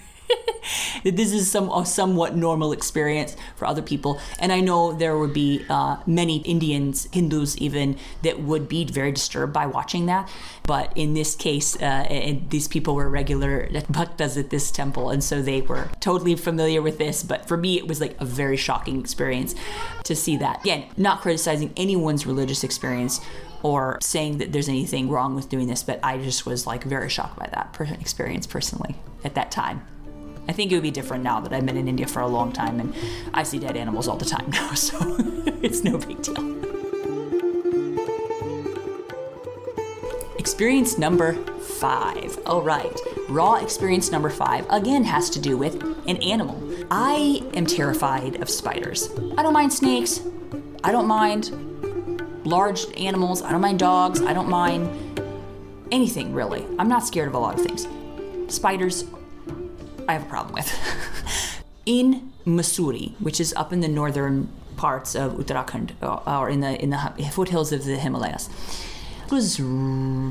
That 1.04 1.16
this 1.16 1.32
is 1.32 1.50
some 1.50 1.70
a 1.70 1.86
somewhat 1.86 2.36
normal 2.36 2.72
experience 2.72 3.36
for 3.56 3.66
other 3.66 3.82
people. 3.82 4.20
And 4.38 4.52
I 4.52 4.60
know 4.60 4.92
there 4.92 5.18
would 5.18 5.32
be 5.32 5.64
uh, 5.68 5.98
many 6.06 6.38
Indians, 6.42 7.08
Hindus 7.12 7.56
even, 7.58 7.96
that 8.22 8.40
would 8.40 8.68
be 8.68 8.84
very 8.84 9.12
disturbed 9.12 9.52
by 9.52 9.66
watching 9.66 10.06
that. 10.06 10.28
But 10.64 10.92
in 10.96 11.14
this 11.14 11.34
case, 11.34 11.80
uh, 11.80 12.36
these 12.48 12.68
people 12.68 12.94
were 12.94 13.08
regular 13.08 13.68
bhaktas 13.68 14.36
at 14.38 14.50
this 14.50 14.70
temple, 14.70 15.10
and 15.10 15.22
so 15.22 15.42
they 15.42 15.60
were 15.62 15.90
totally 16.00 16.36
familiar 16.36 16.82
with 16.82 16.98
this. 16.98 17.22
But 17.22 17.48
for 17.48 17.56
me, 17.56 17.78
it 17.78 17.88
was 17.88 18.00
like 18.00 18.20
a 18.20 18.24
very 18.24 18.56
shocking 18.56 19.00
experience 19.00 19.54
to 20.04 20.14
see 20.14 20.36
that. 20.36 20.60
Again, 20.60 20.86
not 20.96 21.20
criticizing 21.20 21.72
anyone's 21.76 22.26
religious 22.26 22.62
experience 22.64 23.20
or 23.62 23.98
saying 24.00 24.38
that 24.38 24.52
there's 24.52 24.68
anything 24.68 25.08
wrong 25.10 25.34
with 25.34 25.48
doing 25.48 25.66
this, 25.66 25.82
but 25.82 26.00
I 26.02 26.18
just 26.18 26.46
was 26.46 26.66
like 26.66 26.84
very 26.84 27.08
shocked 27.08 27.38
by 27.38 27.48
that 27.52 27.76
experience 28.00 28.46
personally 28.46 28.96
at 29.24 29.34
that 29.34 29.50
time. 29.50 29.86
I 30.50 30.52
think 30.52 30.72
it 30.72 30.74
would 30.74 30.82
be 30.82 30.90
different 30.90 31.22
now 31.22 31.38
that 31.38 31.52
I've 31.52 31.64
been 31.64 31.76
in 31.76 31.86
India 31.86 32.08
for 32.08 32.18
a 32.18 32.26
long 32.26 32.50
time 32.50 32.80
and 32.80 32.92
I 33.32 33.44
see 33.44 33.60
dead 33.60 33.76
animals 33.76 34.08
all 34.08 34.16
the 34.16 34.24
time 34.24 34.50
now, 34.50 34.74
so 34.74 34.98
it's 35.62 35.84
no 35.84 35.96
big 35.96 36.20
deal. 36.22 36.60
Experience 40.40 40.98
number 40.98 41.34
five. 41.60 42.36
All 42.46 42.62
right, 42.62 43.00
raw 43.28 43.62
experience 43.62 44.10
number 44.10 44.28
five 44.28 44.66
again 44.70 45.04
has 45.04 45.30
to 45.30 45.40
do 45.40 45.56
with 45.56 45.80
an 46.08 46.16
animal. 46.16 46.60
I 46.90 47.48
am 47.54 47.64
terrified 47.64 48.42
of 48.42 48.50
spiders. 48.50 49.08
I 49.38 49.44
don't 49.44 49.52
mind 49.52 49.72
snakes. 49.72 50.20
I 50.82 50.90
don't 50.90 51.06
mind 51.06 52.26
large 52.44 52.86
animals. 52.98 53.40
I 53.40 53.52
don't 53.52 53.60
mind 53.60 53.78
dogs. 53.78 54.20
I 54.20 54.32
don't 54.32 54.48
mind 54.48 54.90
anything 55.92 56.34
really. 56.34 56.66
I'm 56.76 56.88
not 56.88 57.06
scared 57.06 57.28
of 57.28 57.34
a 57.34 57.38
lot 57.38 57.56
of 57.56 57.64
things. 57.64 57.86
Spiders 58.52 59.04
I 60.10 60.14
have 60.14 60.24
a 60.24 60.26
problem 60.26 60.54
with. 60.54 60.68
in 61.86 62.32
Mussoorie, 62.44 63.14
which 63.20 63.40
is 63.40 63.54
up 63.54 63.72
in 63.72 63.78
the 63.78 63.86
northern 63.86 64.48
parts 64.76 65.14
of 65.14 65.34
Uttarakhand, 65.34 65.92
uh, 66.02 66.40
or 66.40 66.50
in 66.50 66.60
the 66.60 66.72
in 66.82 66.90
the 66.90 66.98
foothills 67.30 67.70
of 67.70 67.84
the 67.84 67.96
Himalayas. 67.96 68.48
Was 69.30 69.60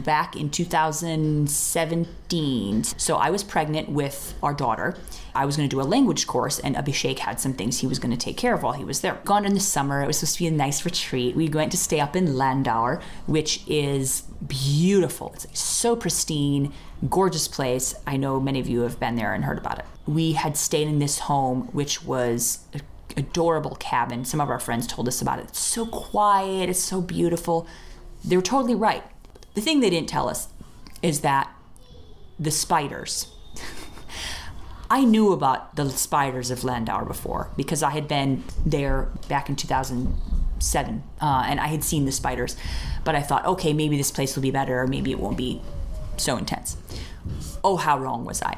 back 0.03 0.36
in 0.36 0.50
2017. 0.50 2.84
So 2.84 3.15
I 3.15 3.29
was 3.29 3.44
pregnant 3.44 3.88
with 3.88 4.34
our 4.43 4.54
daughter. 4.54 4.97
I 5.34 5.45
was 5.45 5.56
going 5.56 5.69
to 5.69 5.74
do 5.74 5.80
a 5.80 5.84
language 5.84 6.28
course, 6.28 6.60
and 6.60 6.76
Abhishek 6.76 7.19
had 7.19 7.39
some 7.39 7.54
things 7.54 7.80
he 7.80 7.88
was 7.88 7.97
going 7.97 8.12
to 8.12 8.17
take 8.17 8.36
care 8.36 8.54
of 8.54 8.62
while 8.62 8.74
he 8.74 8.84
was 8.84 9.00
there. 9.00 9.17
Gone 9.24 9.45
in 9.45 9.54
the 9.54 9.62
summer, 9.62 10.04
it 10.04 10.08
was 10.08 10.17
supposed 10.17 10.36
to 10.36 10.43
be 10.43 10.47
a 10.47 10.52
nice 10.52 10.84
retreat. 10.84 11.34
We 11.34 11.47
went 11.47 11.71
to 11.71 11.78
stay 11.78 12.02
up 12.02 12.13
in 12.13 12.36
Landour, 12.36 13.02
which 13.26 13.63
is 13.67 14.24
beautiful. 14.45 15.32
It's 15.34 15.58
so 15.58 15.95
pristine 15.95 16.74
gorgeous 17.10 17.47
place. 17.47 17.95
I 18.06 18.17
know 18.17 18.41
many 18.41 18.60
of 18.60 18.67
you 18.67 18.82
have 18.82 19.00
been 19.00 19.15
there 19.15 19.34
and 19.34 19.45
heard 19.45 19.60
about 19.60 19.80
it. 19.80 19.86
We 20.08 20.34
had 20.34 20.58
stayed 20.58 20.89
in 20.89 21.00
this 21.00 21.19
home, 21.19 21.69
which 21.71 22.04
was 22.04 22.65
adorable 23.15 23.78
cabin. 23.78 24.26
Some 24.26 24.41
of 24.41 24.50
our 24.50 24.60
friends 24.60 24.88
told 24.88 25.08
us 25.08 25.21
about 25.21 25.39
it. 25.39 25.45
It's 25.45 25.60
so 25.60 25.86
quiet, 25.86 26.69
it's 26.69 26.84
so 26.84 27.00
beautiful. 27.02 27.65
They 28.23 28.36
were 28.36 28.41
totally 28.41 28.75
right. 28.75 29.03
The 29.53 29.62
thing 29.62 29.79
they 29.79 29.89
didn't 29.89 30.10
tell 30.10 30.29
us 30.29 30.49
is 31.01 31.21
that 31.21 31.51
the 32.39 32.51
spiders. 32.51 33.27
I 34.89 35.03
knew 35.05 35.32
about 35.32 35.75
the 35.75 35.89
spiders 35.89 36.49
of 36.51 36.63
Landour 36.63 37.05
before 37.05 37.49
because 37.55 37.84
I 37.84 37.91
had 37.91 38.08
been 38.08 38.43
there 38.65 39.10
back 39.27 39.49
in 39.49 39.55
2007 39.55 41.03
uh, 41.21 41.43
and 41.45 41.60
I 41.60 41.67
had 41.67 41.84
seen 41.84 42.05
the 42.05 42.12
spiders. 42.12 42.55
But 43.03 43.15
I 43.15 43.21
thought, 43.21 43.45
okay, 43.45 43.73
maybe 43.73 43.97
this 43.97 44.12
place 44.12 44.36
will 44.36 44.43
be 44.43 44.51
better, 44.51 44.79
or 44.79 44.88
maybe 44.88 45.12
it 45.12 45.19
won't 45.19 45.38
be 45.38 45.62
so 46.17 46.38
intense. 46.38 46.77
Oh, 47.63 47.77
how 47.77 47.99
wrong 47.99 48.25
was 48.25 48.41
I? 48.41 48.58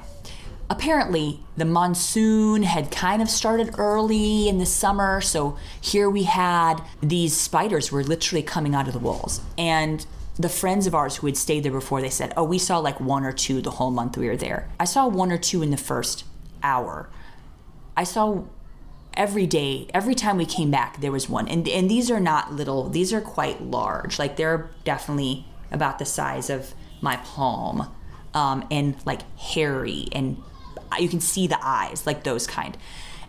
Apparently, 0.72 1.42
the 1.58 1.66
monsoon 1.66 2.64
had 2.64 2.92
kind 2.92 3.22
of 3.22 3.30
started 3.30 3.78
early 3.78 4.48
in 4.48 4.58
the 4.58 4.66
summer, 4.66 5.20
so 5.20 5.58
here 5.82 6.10
we 6.10 6.24
had 6.24 6.78
these 7.02 7.36
spiders 7.36 7.92
were 7.92 8.06
literally 8.06 8.42
coming 8.42 8.74
out 8.74 8.88
of 8.88 8.94
the 8.94 9.00
walls. 9.00 9.42
And 9.58 10.06
the 10.40 10.48
friends 10.48 10.88
of 10.88 10.96
ours 10.96 11.18
who 11.18 11.28
had 11.28 11.36
stayed 11.36 11.64
there 11.64 11.74
before, 11.74 12.00
they 12.00 12.10
said, 12.10 12.34
Oh, 12.38 12.46
we 12.46 12.58
saw 12.58 12.78
like 12.78 13.02
one 13.02 13.26
or 13.26 13.34
two 13.34 13.62
the 13.62 13.72
whole 13.72 13.92
month 13.92 14.16
we 14.16 14.30
were 14.30 14.38
there. 14.38 14.70
I 14.80 14.86
saw 14.86 15.10
one 15.10 15.30
or 15.30 15.38
two 15.38 15.62
in 15.62 15.72
the 15.72 15.78
first 15.78 16.24
hour. 16.64 17.10
I 17.98 18.06
saw 18.06 18.46
every 19.14 19.48
day, 19.48 19.90
every 19.94 20.16
time 20.16 20.38
we 20.38 20.46
came 20.46 20.72
back, 20.72 21.02
there 21.02 21.12
was 21.12 21.28
one. 21.28 21.50
And, 21.50 21.68
and 21.68 21.92
these 21.92 22.10
are 22.10 22.22
not 22.22 22.54
little, 22.54 22.88
these 22.88 23.12
are 23.12 23.20
quite 23.20 23.62
large. 23.62 24.18
Like 24.18 24.38
they're 24.38 24.70
definitely 24.86 25.48
about 25.70 26.00
the 26.00 26.06
size 26.06 26.50
of 26.50 26.74
my 27.02 27.18
palm 27.18 27.94
um, 28.34 28.66
and 28.72 28.96
like 29.06 29.30
hairy 29.38 30.08
and 30.14 30.42
you 31.00 31.10
can 31.10 31.22
see 31.22 31.48
the 31.48 31.60
eyes 31.62 32.06
like 32.06 32.24
those 32.24 32.48
kind 32.48 32.78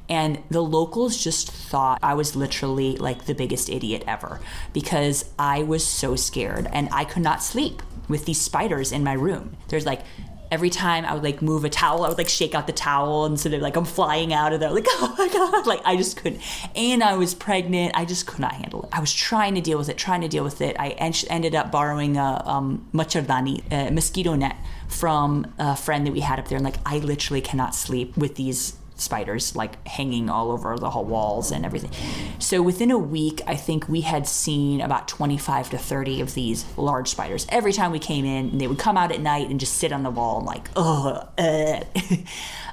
and 0.09 0.43
the 0.51 0.61
locals 0.61 1.17
just 1.17 1.51
thought 1.51 1.99
I 2.03 2.15
was 2.15 2.37
literally 2.37 2.97
like 2.97 3.25
the 3.25 3.35
biggest 3.35 3.69
idiot 3.69 4.05
ever 4.07 4.41
because 4.73 5.25
I 5.39 5.63
was 5.63 5.87
so 5.87 6.17
scared 6.17 6.69
and 6.73 6.89
I 6.93 7.05
could 7.05 7.23
not 7.23 7.43
sleep 7.43 7.83
with 8.09 8.27
these 8.27 8.41
spiders 8.41 8.93
in 8.93 9.05
my 9.05 9.15
room. 9.15 9.57
There's 9.69 9.87
like 9.87 10.03
every 10.53 10.69
time 10.69 11.07
I 11.07 11.15
would 11.15 11.25
like 11.25 11.41
move 11.41 11.65
a 11.65 11.71
towel, 11.71 12.05
I 12.05 12.09
would 12.11 12.19
like 12.19 12.29
shake 12.29 12.55
out 12.55 12.67
the 12.67 12.75
towel 12.75 13.25
and 13.25 13.41
sort 13.41 13.55
of 13.55 13.63
like 13.63 13.75
I'm 13.75 13.87
flying 13.87 14.35
out 14.35 14.53
of 14.53 14.61
there, 14.61 14.71
like, 14.71 14.87
oh 14.91 15.15
my 15.19 15.29
God. 15.29 15.67
Like 15.67 15.81
I 15.85 15.97
just 15.97 16.19
couldn't. 16.19 16.43
And 16.77 17.03
I 17.03 17.17
was 17.17 17.35
pregnant. 17.35 17.93
I 17.97 18.05
just 18.05 18.27
could 18.27 18.41
not 18.41 18.53
handle 18.53 18.85
it. 18.85 18.91
I 18.93 19.01
was 19.01 19.13
trying 19.13 19.55
to 19.55 19.63
deal 19.63 19.79
with 19.79 19.89
it, 19.89 19.97
trying 19.97 20.21
to 20.21 20.29
deal 20.29 20.45
with 20.45 20.61
it. 20.61 20.77
I 20.79 20.91
en- 20.91 21.15
ended 21.31 21.55
up 21.55 21.73
borrowing 21.73 22.19
a 22.19 22.43
um, 22.45 22.87
machardani, 22.93 23.63
a 23.73 23.91
mosquito 23.91 24.35
net 24.35 24.57
from 24.89 25.53
a 25.59 25.75
friend 25.75 26.07
that 26.07 26.13
we 26.13 26.21
had 26.21 26.39
up 26.39 26.49
there. 26.49 26.57
And 26.57 26.65
like, 26.65 26.77
I 26.85 26.99
literally 26.99 27.41
cannot 27.41 27.75
sleep 27.75 28.15
with 28.17 28.35
these 28.35 28.77
spiders 29.03 29.55
like 29.57 29.87
hanging 29.87 30.31
all 30.31 30.51
over 30.51 30.79
the 30.79 30.91
whole 30.91 31.05
walls 31.05 31.51
and 31.51 31.65
everything. 31.65 31.91
So 32.39 32.63
within 32.63 32.91
a 32.91 32.99
week, 32.99 33.41
I 33.47 33.57
think 33.57 33.89
we 33.89 34.03
had 34.03 34.27
seen 34.27 34.81
about 34.81 35.09
25 35.09 35.71
to 35.71 35.79
30 35.79 36.21
of 36.21 36.35
these 36.35 36.65
large 36.77 37.09
spiders. 37.09 37.47
Every 37.49 37.73
time 37.73 37.93
we 37.93 37.99
came 37.99 38.25
in, 38.25 38.59
they 38.59 38.67
would 38.67 38.79
come 38.79 38.97
out 38.97 39.13
at 39.13 39.21
night 39.21 39.49
and 39.51 39.61
just 39.61 39.75
sit 39.75 39.93
on 39.93 40.03
the 40.03 40.11
wall 40.11 40.39
and 40.39 40.47
like, 40.47 40.69
ugh. 40.77 41.29
Uh. 41.37 41.81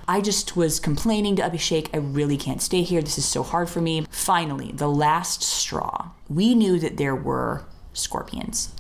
I 0.08 0.22
just 0.22 0.56
was 0.56 0.80
complaining 0.80 1.36
to 1.36 1.44
Abhishek, 1.44 1.90
I 1.94 1.98
really 1.98 2.36
can't 2.36 2.64
stay 2.64 2.82
here. 2.82 3.00
This 3.00 3.20
is 3.20 3.26
so 3.26 3.44
hard 3.44 3.70
for 3.70 3.80
me. 3.80 4.08
Finally, 4.10 4.72
the 4.72 4.90
last 4.90 5.44
straw. 5.44 6.10
We 6.28 6.56
knew 6.56 6.80
that 6.80 6.98
there 6.98 7.16
were 7.16 7.66
scorpions 7.94 8.74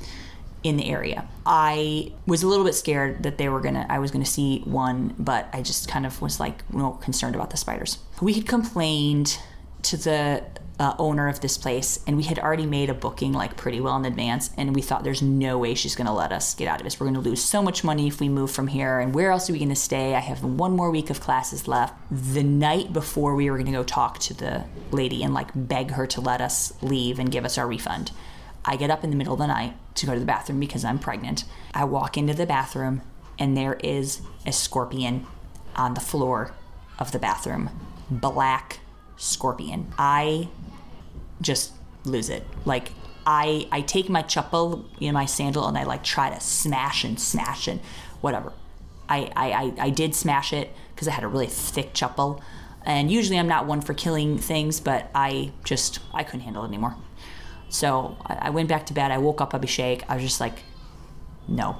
in 0.63 0.77
the 0.77 0.89
area. 0.89 1.27
I 1.45 2.11
was 2.25 2.43
a 2.43 2.47
little 2.47 2.65
bit 2.65 2.75
scared 2.75 3.23
that 3.23 3.37
they 3.37 3.49
were 3.49 3.61
gonna 3.61 3.85
I 3.89 3.99
was 3.99 4.11
gonna 4.11 4.25
see 4.25 4.59
one, 4.65 5.15
but 5.17 5.47
I 5.53 5.61
just 5.61 5.87
kind 5.87 6.05
of 6.05 6.21
was 6.21 6.39
like 6.39 6.69
more 6.73 6.97
concerned 6.97 7.35
about 7.35 7.49
the 7.51 7.57
spiders. 7.57 7.99
We 8.21 8.33
had 8.33 8.47
complained 8.47 9.39
to 9.83 9.97
the 9.97 10.43
uh, 10.79 10.95
owner 10.97 11.27
of 11.27 11.41
this 11.41 11.57
place, 11.57 11.99
and 12.07 12.15
we 12.15 12.23
had 12.23 12.39
already 12.39 12.65
made 12.65 12.89
a 12.89 12.93
booking 12.93 13.33
like 13.33 13.57
pretty 13.57 13.81
well 13.81 13.97
in 13.97 14.05
advance, 14.05 14.49
and 14.55 14.73
we 14.73 14.81
thought 14.81 15.03
there's 15.03 15.21
no 15.21 15.57
way 15.57 15.75
she's 15.75 15.95
going 15.95 16.07
to 16.07 16.13
let 16.13 16.31
us 16.31 16.55
get 16.55 16.69
out 16.69 16.79
of 16.79 16.85
this. 16.85 16.99
We're 16.99 17.07
going 17.07 17.21
to 17.21 17.29
lose 17.29 17.43
so 17.43 17.61
much 17.61 17.83
money 17.83 18.07
if 18.07 18.21
we 18.21 18.29
move 18.29 18.49
from 18.49 18.67
here, 18.67 18.99
and 18.99 19.13
where 19.13 19.31
else 19.31 19.49
are 19.49 19.53
we 19.53 19.59
going 19.59 19.69
to 19.69 19.75
stay? 19.75 20.15
I 20.15 20.19
have 20.19 20.41
one 20.43 20.75
more 20.75 20.89
week 20.89 21.09
of 21.09 21.19
classes 21.19 21.67
left. 21.67 21.93
The 22.09 22.43
night 22.43 22.93
before 22.93 23.35
we 23.35 23.49
were 23.49 23.57
going 23.57 23.65
to 23.65 23.73
go 23.73 23.83
talk 23.83 24.19
to 24.19 24.33
the 24.33 24.63
lady 24.91 25.21
and 25.21 25.33
like 25.33 25.49
beg 25.53 25.91
her 25.91 26.07
to 26.07 26.21
let 26.21 26.39
us 26.39 26.71
leave 26.81 27.19
and 27.19 27.29
give 27.29 27.43
us 27.43 27.57
our 27.57 27.67
refund, 27.67 28.11
I 28.63 28.77
get 28.77 28.89
up 28.89 29.03
in 29.03 29.09
the 29.09 29.17
middle 29.17 29.33
of 29.33 29.39
the 29.39 29.47
night 29.47 29.75
to 29.99 30.05
go 30.05 30.13
to 30.13 30.19
the 30.19 30.25
bathroom 30.25 30.59
because 30.59 30.83
I'm 30.83 30.99
pregnant. 30.99 31.45
I 31.73 31.85
walk 31.85 32.17
into 32.17 32.33
the 32.33 32.45
bathroom, 32.45 33.01
and 33.37 33.55
there 33.55 33.75
is 33.83 34.21
a 34.45 34.51
scorpion 34.51 35.25
on 35.75 35.93
the 35.93 36.01
floor 36.01 36.53
of 36.97 37.11
the 37.11 37.19
bathroom. 37.19 37.69
Black 38.09 38.79
scorpion. 39.17 39.93
I 39.97 40.49
just 41.41 41.73
lose 42.05 42.29
it. 42.29 42.45
Like 42.65 42.91
I 43.25 43.67
I 43.71 43.81
take 43.81 44.09
my 44.09 44.23
chappal, 44.23 44.85
in 44.99 45.13
my 45.13 45.25
sandal, 45.25 45.67
and 45.67 45.77
I 45.77 45.83
like 45.83 46.03
try 46.03 46.29
to 46.29 46.39
smash 46.39 47.03
and 47.03 47.19
smash 47.19 47.67
and 47.67 47.79
whatever. 48.21 48.53
I 49.07 49.31
I, 49.35 49.51
I, 49.51 49.73
I 49.85 49.89
did 49.89 50.15
smash 50.15 50.53
it 50.53 50.73
because 50.95 51.07
I 51.07 51.11
had 51.11 51.23
a 51.23 51.27
really 51.27 51.47
thick 51.47 51.93
chappal. 51.93 52.41
And 52.85 53.11
usually 53.11 53.37
I'm 53.37 53.47
not 53.47 53.67
one 53.67 53.81
for 53.81 53.93
killing 53.93 54.37
things, 54.37 54.79
but 54.79 55.11
I 55.13 55.51
just 55.63 55.99
I 56.13 56.23
couldn't 56.23 56.41
handle 56.41 56.63
it 56.63 56.67
anymore. 56.67 56.95
So 57.69 58.17
I, 58.25 58.33
I 58.47 58.49
went 58.49 58.67
back 58.69 58.85
to 58.87 58.93
bed. 58.93 59.11
I 59.11 59.17
woke 59.17 59.41
up 59.41 59.53
Abhishek. 59.53 60.03
I 60.09 60.15
was 60.15 60.23
just 60.23 60.39
like, 60.39 60.59
no. 61.47 61.77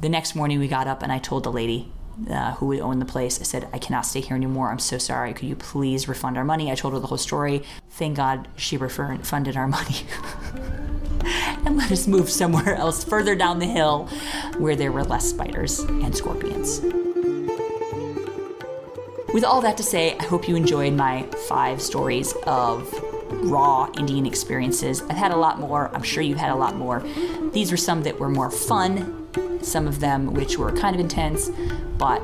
The 0.00 0.08
next 0.08 0.34
morning 0.34 0.58
we 0.58 0.68
got 0.68 0.86
up 0.86 1.02
and 1.02 1.12
I 1.12 1.18
told 1.18 1.44
the 1.44 1.52
lady, 1.52 1.92
uh, 2.30 2.54
who 2.54 2.78
owned 2.80 3.00
the 3.00 3.06
place. 3.06 3.40
I 3.40 3.44
said, 3.44 3.68
I 3.72 3.78
cannot 3.78 4.02
stay 4.02 4.20
here 4.20 4.36
anymore. 4.36 4.70
I'm 4.70 4.78
so 4.78 4.98
sorry. 4.98 5.32
Could 5.32 5.48
you 5.48 5.56
please 5.56 6.08
refund 6.08 6.36
our 6.36 6.44
money? 6.44 6.70
I 6.70 6.74
told 6.74 6.94
her 6.94 7.00
the 7.00 7.06
whole 7.06 7.18
story. 7.18 7.62
Thank 7.90 8.16
God 8.16 8.48
she 8.56 8.76
refunded 8.76 9.56
our 9.56 9.68
money. 9.78 10.06
and 11.64 11.76
let 11.76 11.90
us 11.90 12.06
move 12.06 12.30
somewhere 12.30 12.74
else 12.74 13.04
further 13.04 13.34
down 13.34 13.58
the 13.58 13.66
hill 13.66 14.06
where 14.58 14.76
there 14.76 14.92
were 14.92 15.04
less 15.04 15.28
spiders 15.28 15.80
and 15.80 16.16
scorpions. 16.16 16.80
With 19.32 19.44
all 19.44 19.60
that 19.60 19.76
to 19.76 19.82
say, 19.82 20.16
I 20.18 20.24
hope 20.24 20.48
you 20.48 20.56
enjoyed 20.56 20.94
my 20.94 21.22
five 21.48 21.82
stories 21.82 22.32
of 22.46 22.88
raw 23.30 23.90
Indian 23.98 24.26
experiences. 24.26 25.02
I've 25.02 25.16
had 25.16 25.32
a 25.32 25.36
lot 25.36 25.58
more. 25.58 25.90
I'm 25.94 26.02
sure 26.02 26.22
you've 26.22 26.38
had 26.38 26.50
a 26.50 26.56
lot 26.56 26.76
more. 26.76 27.02
These 27.52 27.70
were 27.70 27.76
some 27.76 28.02
that 28.02 28.18
were 28.18 28.28
more 28.28 28.50
fun, 28.50 29.28
some 29.62 29.86
of 29.86 30.00
them 30.00 30.34
which 30.34 30.58
were 30.58 30.72
kind 30.72 30.94
of 30.94 31.00
intense, 31.00 31.50
but 31.96 32.20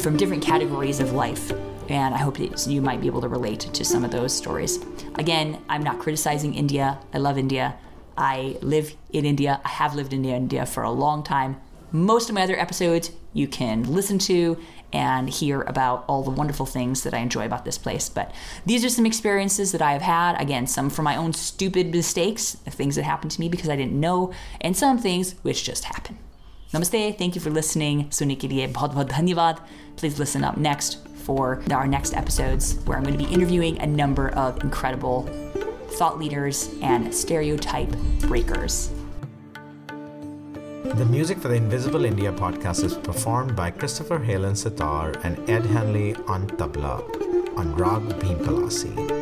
from 0.00 0.16
different 0.16 0.42
categories 0.42 1.00
of 1.00 1.12
life. 1.12 1.52
And 1.88 2.14
I 2.14 2.18
hope 2.18 2.38
that 2.38 2.66
you 2.66 2.80
might 2.80 3.00
be 3.00 3.08
able 3.08 3.20
to 3.20 3.28
relate 3.28 3.60
to 3.60 3.84
some 3.84 4.04
of 4.04 4.10
those 4.10 4.32
stories. 4.32 4.78
Again, 5.16 5.60
I'm 5.68 5.82
not 5.82 5.98
criticizing 5.98 6.54
India. 6.54 6.98
I 7.12 7.18
love 7.18 7.36
India. 7.36 7.76
I 8.16 8.58
live 8.62 8.94
in 9.12 9.24
India. 9.24 9.60
I 9.64 9.68
have 9.68 9.94
lived 9.94 10.12
in 10.12 10.24
India 10.24 10.66
for 10.66 10.82
a 10.82 10.90
long 10.90 11.22
time. 11.22 11.60
Most 11.90 12.28
of 12.28 12.34
my 12.34 12.42
other 12.42 12.58
episodes 12.58 13.10
you 13.32 13.48
can 13.48 13.82
listen 13.82 14.18
to 14.20 14.56
and 14.92 15.30
hear 15.30 15.62
about 15.62 16.04
all 16.08 16.22
the 16.22 16.30
wonderful 16.30 16.66
things 16.66 17.02
that 17.02 17.14
I 17.14 17.18
enjoy 17.18 17.46
about 17.46 17.64
this 17.64 17.78
place. 17.78 18.08
But 18.08 18.32
these 18.66 18.84
are 18.84 18.88
some 18.88 19.06
experiences 19.06 19.72
that 19.72 19.82
I 19.82 19.92
have 19.92 20.02
had. 20.02 20.40
Again, 20.40 20.66
some 20.66 20.90
from 20.90 21.04
my 21.04 21.16
own 21.16 21.32
stupid 21.32 21.92
mistakes, 21.92 22.56
things 22.66 22.96
that 22.96 23.04
happened 23.04 23.30
to 23.32 23.40
me 23.40 23.48
because 23.48 23.68
I 23.68 23.76
didn't 23.76 23.98
know, 23.98 24.32
and 24.60 24.76
some 24.76 24.98
things 24.98 25.34
which 25.42 25.64
just 25.64 25.84
happen. 25.84 26.18
Namaste. 26.72 27.18
Thank 27.18 27.34
you 27.34 27.40
for 27.40 27.50
listening. 27.50 28.10
Sunne 28.10 28.36
ke 28.36 28.48
liye 28.48 28.72
bahut. 28.72 29.58
Please 29.96 30.18
listen 30.18 30.44
up 30.44 30.56
next 30.56 31.06
for 31.08 31.62
our 31.70 31.86
next 31.86 32.14
episodes 32.14 32.74
where 32.84 32.96
I'm 32.96 33.02
going 33.04 33.18
to 33.18 33.24
be 33.24 33.32
interviewing 33.32 33.78
a 33.80 33.86
number 33.86 34.30
of 34.30 34.62
incredible 34.62 35.22
thought 35.98 36.18
leaders 36.18 36.70
and 36.80 37.12
stereotype 37.14 37.90
breakers. 38.20 38.90
The 40.94 41.06
music 41.06 41.38
for 41.38 41.48
the 41.48 41.54
Invisible 41.54 42.04
India 42.04 42.32
podcast 42.32 42.82
is 42.84 42.94
performed 42.94 43.54
by 43.54 43.70
Christopher 43.70 44.18
Halen 44.18 44.56
Sitar 44.56 45.14
and 45.22 45.38
Ed 45.48 45.64
Hanley 45.66 46.14
on 46.26 46.48
tabla 46.48 47.00
on 47.56 47.74
Rag 47.76 48.02
Bhimpalasi. 48.20 49.19